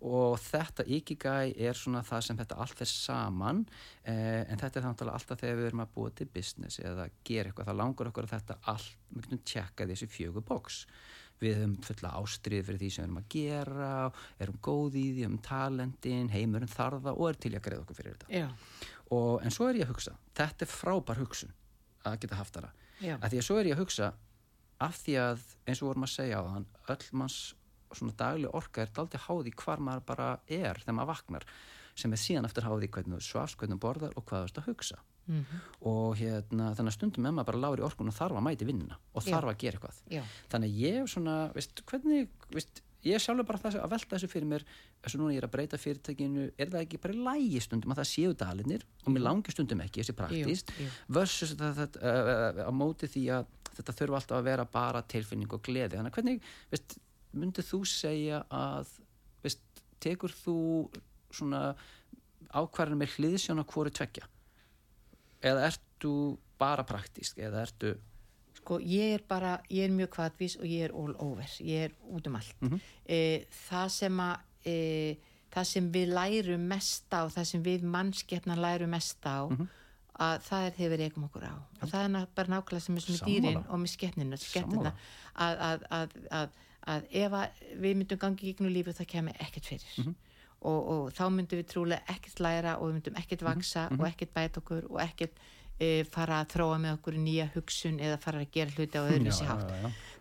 [0.01, 3.67] Og þetta Ikigai er svona það sem þetta allt er saman
[4.05, 7.51] eh, en þetta er þannig alltaf þegar við erum að búa til business eða gera
[7.51, 10.87] eitthvað, það langar okkur að þetta allt, við getum tjekka þessi fjögur boks
[11.41, 13.91] við höfum fulla ástrið fyrir því sem við erum að gera
[14.41, 18.17] erum góð í því, um talentin heimurinn þarða og er til að greiða okkur fyrir
[18.17, 18.31] þetta.
[19.13, 21.53] Og, en svo er ég að hugsa þetta er frábær hugsun
[22.09, 23.17] að geta haft hana Já.
[23.21, 24.13] að því að svo er ég að hugsa
[24.81, 27.55] af því að eins og vorum að segja á þann öll manns
[27.97, 31.45] svona dagleg orka er daldið háði hvar maður bara er þegar maður vaknar
[31.97, 34.59] sem er síðan eftir háði hvernig þú svafst, hvernig þú borðar og hvað þú ert
[34.63, 35.61] að hugsa Mhm.
[35.83, 38.67] og hérna þannig að stundum með maður bara lágur í orkun og þarf að mæti
[38.69, 39.33] vinnuna og Já.
[39.35, 40.23] þarf að gera eitthvað Já.
[40.53, 44.49] þannig að ég svona, veist, hvernig veist, ég er sjálfur bara að velta þessu fyrir
[44.51, 47.95] mér þess að núna ég er að breyta fyrirtækinu er það ekki bara lægi stundum
[47.95, 50.73] að það séu dalinir og mér langi stundum ekki þessi praktist
[51.19, 55.53] versus þetta, þetta, uh, á móti því að þetta þurfa alltaf að vera bara tilfinning
[55.53, 55.99] og gleði.
[55.99, 56.97] Þannig að hvernig, veist,
[57.37, 58.95] myndið þú segja að
[59.45, 60.57] veist, tekur þú
[61.35, 61.63] svona
[62.57, 64.29] ákvarðan með hliðsjón á hvori tvekja
[65.47, 66.13] eða ertu
[66.61, 67.93] bara praktísk eða ertu
[68.67, 71.93] sko ég er bara, ég er mjög kvatvís og ég er all over, ég er
[72.11, 72.81] út um allt Mhm.
[73.09, 74.37] e, það sem að
[74.67, 75.17] e,
[75.53, 79.69] það sem við lærum mest á, það sem við mannskeppna lærum mest á Mhm.
[80.19, 83.01] að það er þegar við reikum okkur á og það er bara nákvæmlega sem er
[83.01, 83.27] Sammála.
[83.27, 84.93] dýrin og með skeppnina
[85.37, 86.49] að, að, að, að,
[86.87, 87.49] að ef að
[87.81, 90.15] við myndum gangi í gegnum lífi það kemur ekkert fyrir Mhm.
[90.63, 93.55] og, og þá myndum við trúlega ekkert læra og við myndum ekkert Mhm.
[93.55, 95.33] vaksa og ekkert bæta okkur og ekkert
[96.13, 99.51] fara að þróa með okkur nýja hugsun eða fara að gera hluti á öðru sér
[99.51, 99.75] hátt.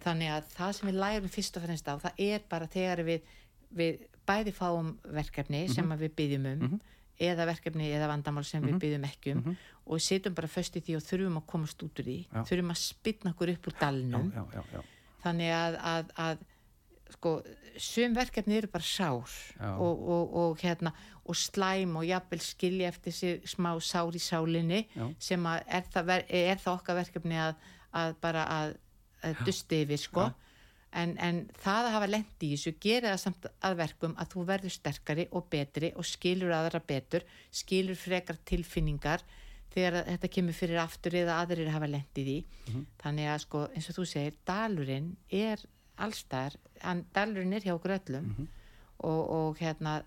[0.04, 3.32] þannig að það sem við lærum fyrst og fremst á það er bara þegar við,
[3.70, 6.76] við bæði fáum verkefni sem að við byggjum um
[7.16, 10.98] eða verkefni eða vandamál sem við byggjum ekki um og setjum bara föst í því
[10.98, 12.18] og þurfum að komast út úr því.
[12.26, 12.42] Já.
[12.50, 14.32] þurfum að spilna okkur upp úr dalnum.
[14.34, 14.44] Já,
[14.74, 14.80] já.
[15.22, 16.46] þannig að, að, að
[17.14, 17.36] sko,
[17.78, 20.94] sum verkefni eru bara sár og, og, og hérna
[21.26, 25.14] og slæm og jafnvel skilja eftir sig smá sár í sálinni Já.
[25.20, 27.56] sem að er það, ver, er það okkar verkefni að,
[27.94, 28.76] að bara að,
[29.24, 30.28] að dusti yfir sko.
[30.96, 34.44] En, en það að hafa lendi í þessu gerir það samt að verkum að þú
[34.48, 39.26] verður sterkari og betri og skilur aðra betur skilur frekar tilfinningar
[39.76, 42.38] þegar þetta kemur fyrir aftur eða aðrir hafa lendið í
[43.02, 45.66] þannig að sko eins og þú segir dalurinn er
[46.02, 48.32] allstar hann, dalurinn er hjá okkur öllum
[49.00, 50.02] og, og hérna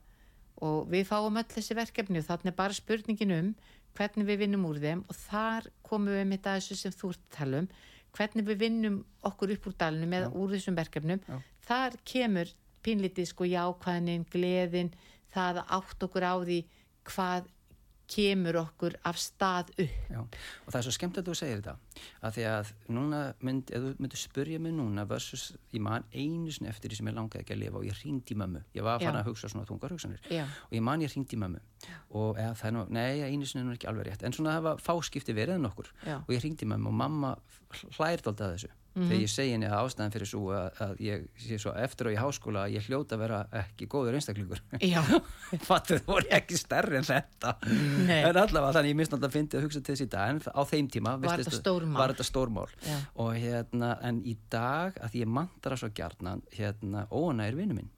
[0.65, 3.53] og við fáum öll þessi verkefni og þannig er bara spurningin um
[3.99, 7.37] hvernig við vinnum úr þeim og þar komum við með þessu sem þú ert að
[7.39, 7.69] tala um
[8.17, 8.97] hvernig við vinnum
[9.29, 11.21] okkur upp úr dalunum eða úr þessum verkefnum.
[11.29, 11.39] Já.
[11.69, 12.51] þar kemur
[12.83, 14.91] pínlítið sko jákvæðnin, gleðin
[15.35, 16.59] það að átt okkur á því
[17.09, 17.49] hvað
[18.09, 19.97] kemur okkur af stað upp.
[20.09, 21.75] Já, og það er svo skemmt að þú segir þetta
[22.25, 25.45] að því að núna mynd, ef þú myndir spurja mig núna versus
[25.75, 28.35] ég man einu sinni eftir því sem ég langaði ekki að lifa og ég hringdi
[28.35, 29.21] í mömmu, ég var fann Já.
[29.21, 30.25] að hugsa svona þungar hugsanir.
[30.33, 30.45] Já.
[30.47, 31.63] og ég man ég hringdi í mömmu.
[32.19, 34.57] Og eða, það er nú, nei, einu sinni er nú ekki alveg rétt en svona
[34.57, 35.93] það var fáskipti verið en okkur.
[36.07, 36.17] Já.
[36.23, 37.35] og ég hringdi í mömmu og mamma
[37.99, 38.73] hlært alltaf þessu
[39.07, 42.15] þegar ég segi henni að ástæðan fyrir svo að, að ég sé svo eftir og
[42.15, 45.01] í háskóla að ég hljóta að vera ekki góður einstaklingur Já.
[45.69, 47.55] fattu þú voru ekki stærri en þetta
[48.09, 48.23] Nei.
[48.23, 50.91] en allavega þannig ég náttúrulega að fyndi að hugsa til þessi dag en á þeim
[50.95, 52.01] tíma Var þetta stórmál?
[52.01, 52.99] var þetta stórmál Já.
[53.25, 57.91] og hérna en í dag að ég mantara svo gjarnan hérna óana er vinnu minn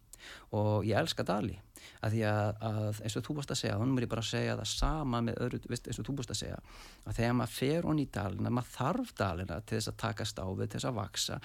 [0.57, 1.57] og ég elska Dali
[2.01, 4.31] að því að, að eins og þú búst að segja þá er ég bara að
[4.31, 6.61] segja það sama með öðru veist, eins og þú búst að segja
[7.05, 10.47] að þegar maður fer hon í Dalina maður þarf Dalina til þess að takast á
[10.49, 11.41] við til þess að vaksa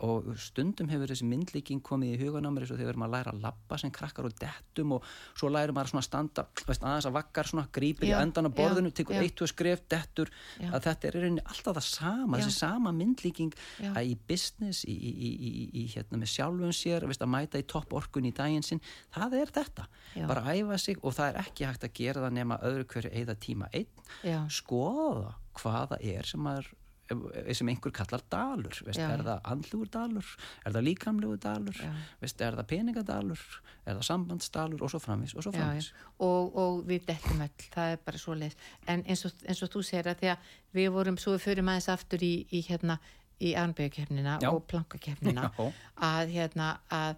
[0.00, 3.32] og stundum hefur þessi myndlíking komið í hugan á mér eins og þegar maður læra
[3.34, 7.08] að labba sem krakkar og dettum og svo læri maður svona að standa veist, aðeins
[7.10, 10.70] að vakkar svona, grípir í Já, endan á borðinu, tekur eitt og skref, dettur Já.
[10.72, 12.46] að þetta er í rauninni alltaf það sama, Já.
[12.46, 13.58] þessi sama myndlíking
[13.92, 17.60] að í business, í, í, í, í, í hérna með sjálfum sér, veist, að mæta
[17.60, 18.82] í topp orkun í daginn sinn,
[19.14, 19.88] það er þetta.
[20.30, 23.38] Bara æfa sig og það er ekki hægt að gera það nema öðru hverju eða
[23.44, 24.46] tíma einn.
[24.52, 26.72] Skoða hvað það er sem maður
[27.52, 29.24] sem einhver kallar dalur veist, Já, er já.
[29.26, 30.28] það andlugur dalur,
[30.64, 31.90] er það líkamlugur dalur Já.
[32.22, 33.42] veist, er það peningadalur
[33.84, 36.04] er það sambandsdalur og svo framvis og svo já, framvis já.
[36.24, 38.54] Og, og við dettum öll, það er bara svo leið
[38.94, 41.72] en eins og, eins og þú segir að því að við vorum svo við förum
[41.74, 42.98] aðeins aftur í, í hérna
[43.42, 44.48] í arnbyggjukefnina Já.
[44.54, 45.68] og plankakefnina Já.
[46.08, 47.16] að hérna að,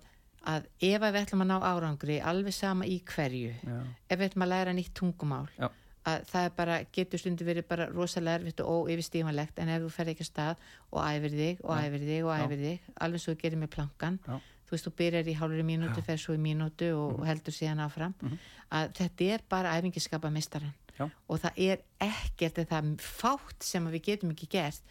[0.48, 3.78] að ef að við ætlum að ná árangri alveg sama í hverju Já.
[4.08, 5.68] ef við ætlum að læra nýtt tungumál Já.
[6.04, 10.10] Að það bara, getur stundu verið bara rosalega erfitt og óyfirstímanlegt en ef þú fer
[10.12, 13.40] ekki að stað og æfir þig og æfir þig og æfir þig alveg svo þú
[13.40, 14.34] gerir með plankan Já.
[14.68, 17.80] þú veist, þú byrjar í hálfur mínútu, fer svo í mínútu og, og heldur síðan
[17.86, 18.14] áfram
[18.70, 20.74] að þetta er bara æfingiskapa mistaran
[21.26, 24.82] og það er ekkert eða það er fátt sem við getum ekki gert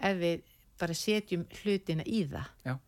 [0.00, 0.40] ef við
[0.80, 2.48] bara setjum hlutina í það.
[2.66, 2.78] Já.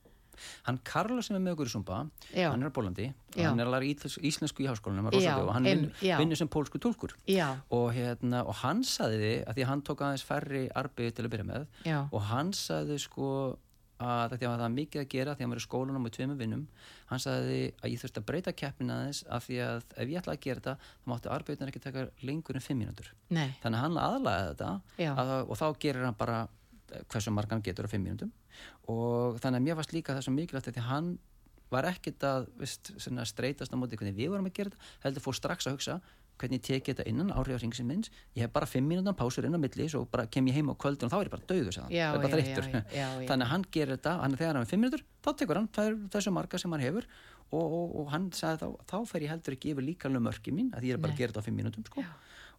[0.69, 1.99] Hann Karla sem er með okkur í Sumba,
[2.35, 2.49] Já.
[2.51, 5.69] hann er á Bólandi og hann er að læra íslensk, íslensku í háskólanum og hann
[6.01, 7.17] vinnur sem pólsku tólkur
[7.71, 11.33] og, hérna, og hann saði því að því hann tók aðeins færri arbið til að
[11.35, 11.99] byrja með Já.
[12.11, 13.31] og hann saði sko
[14.05, 16.65] að það var mikið að gera því að hann var í skólanum með tveimur vinnum
[17.11, 20.35] hann sagði að ég þurfti að breyta keppnin aðeins af því að ef ég ætla
[20.35, 23.13] að gera þetta þá máttu arbeidin ekki taka lengur en fimm mínútur.
[23.63, 24.71] Þannig að hann aðlaði þetta
[25.15, 26.41] að, og þá gerir hann bara
[27.13, 28.33] hversu margan getur á fimm mínútum.
[28.91, 31.15] Og þannig að mér varst líka það svo mikilvægt að því að hann
[31.73, 35.39] var ekkit að veist, streytast á móti hvernig við vorum að gera þetta heldur fór
[35.39, 35.97] strax að hugsa
[36.41, 38.11] hvernig ég teki þetta innan áhrif á ringsinn minns.
[38.35, 40.75] Ég hef bara fimm mínútan pásur inn á milli svo bara kem ég heim á
[40.75, 42.67] kvöldin og þá er ég bara döðu Já, það bara já, þreyttur.
[42.71, 43.29] já, já, já.
[43.31, 45.71] þannig að hann gerir þetta hann er þegar hann er fimm mínútur þá tekur hann
[45.79, 47.09] það þessu marga sem hann hefur.
[47.55, 50.73] Og, og, og hann sagði þá þá fer ég heldur ekki yfir líkalum mörki mín
[50.75, 52.03] að ég er bara að gera þetta á fimm mínútum sko.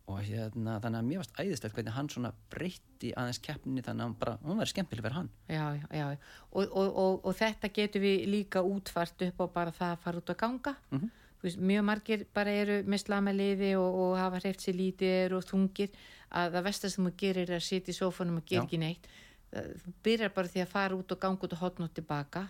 [0.05, 4.05] Og hérna, þannig að mér varst æðislegt hvernig hann svona breytti aðeins keppninni þannig að
[4.05, 6.07] hann bara, hún verður skemmtileg fyrir hann Já, já, já.
[6.51, 10.21] Og, og, og, og þetta getur við líka útfart upp á bara það að fara
[10.21, 10.75] út að ganga.
[10.91, 11.13] Mhm.
[11.35, 15.43] Þú veist, mjög margir bara eru með slamaliði og, og hafa hreift sér lítið og
[15.45, 15.97] þungir
[16.31, 19.09] að það vestast sem þú gerir er að sitja í sófanum og gera ekki neitt.
[19.55, 22.47] Þú byrjar bara því að fara út og ganga út og hotna og tilbaka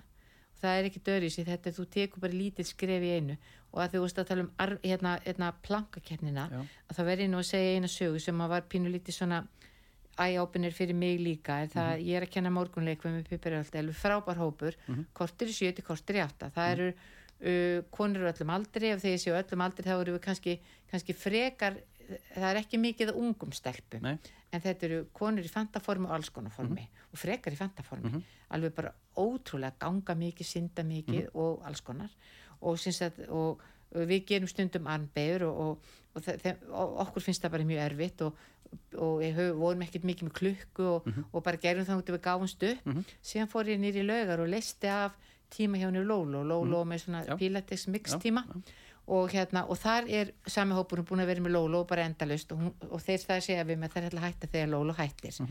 [0.62, 3.38] það er ekki dörjus í þetta þú tekur bara lítið skref í einu.
[3.76, 6.46] Og að þú veist að tala um ar, hérna, hérna plankakernina
[6.90, 9.42] að það verði nú að segja eina sögu sem að var pínu lítið svona
[10.18, 11.58] æjápinir fyrir mig líka.
[11.64, 12.06] En það Mhm.
[12.08, 15.06] ég er að kenna morgunleikvum með Pipiröld alveg frábær hópur, Mhm.
[15.14, 16.50] kortir í sjö til kortir í átta.
[16.52, 16.94] Það eru
[17.46, 21.14] uh, konur á öllum aldri ef ég séu öllum aldri þá eru við kannski, kannski
[21.14, 21.76] frekar
[22.36, 24.18] það er ekki mikið ungum stelpum Nei.
[24.52, 27.12] en þetta eru konur í fantaformi og alls konar formi Mhm.
[27.14, 31.36] og frekar í fantaformi alveg bara ótrúlega ganga mikið, synda mikið Mhm.
[31.36, 32.10] og alls konar
[32.62, 33.62] og, að, og,
[33.96, 35.80] og við gerum stundum armbegur og,
[36.16, 36.22] og,
[36.74, 38.36] okkur finnst það bara mjög erfitt og,
[38.98, 41.26] og við vorum ekkert mikið með klukku og, Mhm.
[41.34, 44.88] og bara gerum það út við gáfumst upp síðan fór ég nýri laugar og listi
[44.88, 45.14] af
[45.52, 47.30] tíma hjá henni Lólo, Lólo með svona Mhm.
[47.30, 47.38] Já.
[47.38, 48.44] Pilates mix Já, tíma
[49.08, 52.62] og hérna, og þar er sami hópurinn búin að vera með Lólo bara endalust og,
[52.64, 55.42] hún, og þeir það segja við með þær ætla að hætta þegar Lólo hættir.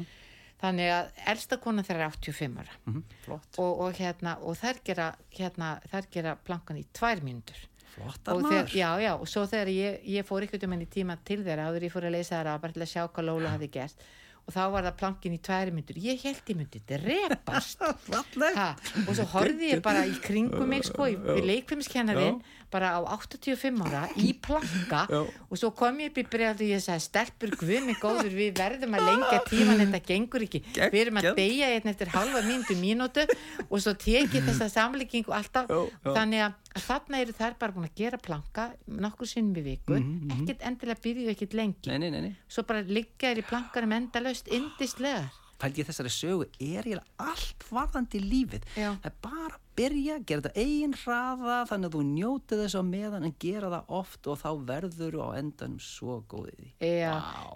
[0.65, 2.75] Þannig að elsta konan þeirra er 85 ára.
[2.89, 3.59] Mhm, Flott.
[3.59, 5.07] og, og hérna, og þær gera
[5.39, 7.63] hérna, þær gera plankan í tvær mínútur.
[7.95, 8.75] Flottar og maður.
[8.75, 11.87] já, já, og svo þegar ég, ég fór ykkur um henni tíma til þeirra áður
[11.87, 14.03] ég fór að leysa þeirra bara til að sjá hvað Lóla hafi gert
[14.45, 17.81] og þá var það plankin í tvær myndur ég held ég myndi drepast.
[18.55, 18.67] Ha,
[19.07, 22.41] og svo horfði ég bara í kringum mig sko, við leikfimskennarinn
[22.75, 25.21] bara á 85 ára í planka Já.
[25.23, 28.97] og svo kom ég upp í bregð og ég sagði stelpur guðmi góður við verðum
[28.99, 33.27] að lengja tíman þetta gengur ekki, við erum að deyja einn eftir halva mínútu mínútu.
[33.69, 36.11] Og svo tekið þessa samlíkingu alltaf Já, já.
[36.11, 39.99] þannig að þarna eru þær bara búin að gera planka nokkur sinnum í viku
[40.41, 42.35] ekkert endilega byrjuðu ekkert lengi Nei, nei, nei, nei.
[42.49, 45.31] svo bara liggja þær í plankarum endalaust indislegar
[45.65, 48.65] Pældi ég þessari sögu er ég allt varðandi lífið.
[48.75, 48.91] Já.
[49.01, 53.27] Það er bara byrja, gera þetta eigin hraða þannig að þú njóti þess á meðan
[53.29, 56.71] en gera það oft og þá verður á endanum svo góðið.
[56.79, 57.15] Já,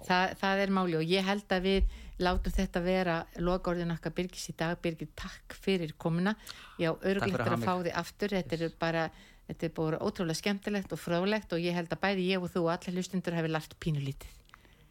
[0.08, 4.48] það, það er máli og ég held að við látum þetta vera lokaorðin okkar Birgis
[4.50, 4.78] í dag.
[4.82, 6.34] Birgir, takk fyrir komuna.
[6.80, 8.34] Já, örglegt að að fá þig aftur.
[8.38, 9.04] Þetta er bara,
[9.50, 12.66] þetta er bara ótrúlega skemmtilegt og fróðlegt og ég held að bæði ég og þú
[12.66, 14.34] og allir hlustundur hefur lært pínulítið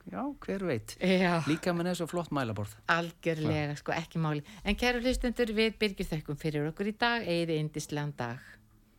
[0.07, 0.93] Já, hver veit.
[1.03, 2.75] Já, Líka með þessu flott mælaborð.
[2.87, 4.43] algjörlega, sko, ekki máli.
[4.63, 8.39] En kæru hlustundur, við Birgir þökkum fyrir okkur í dag, eigið indislegan dag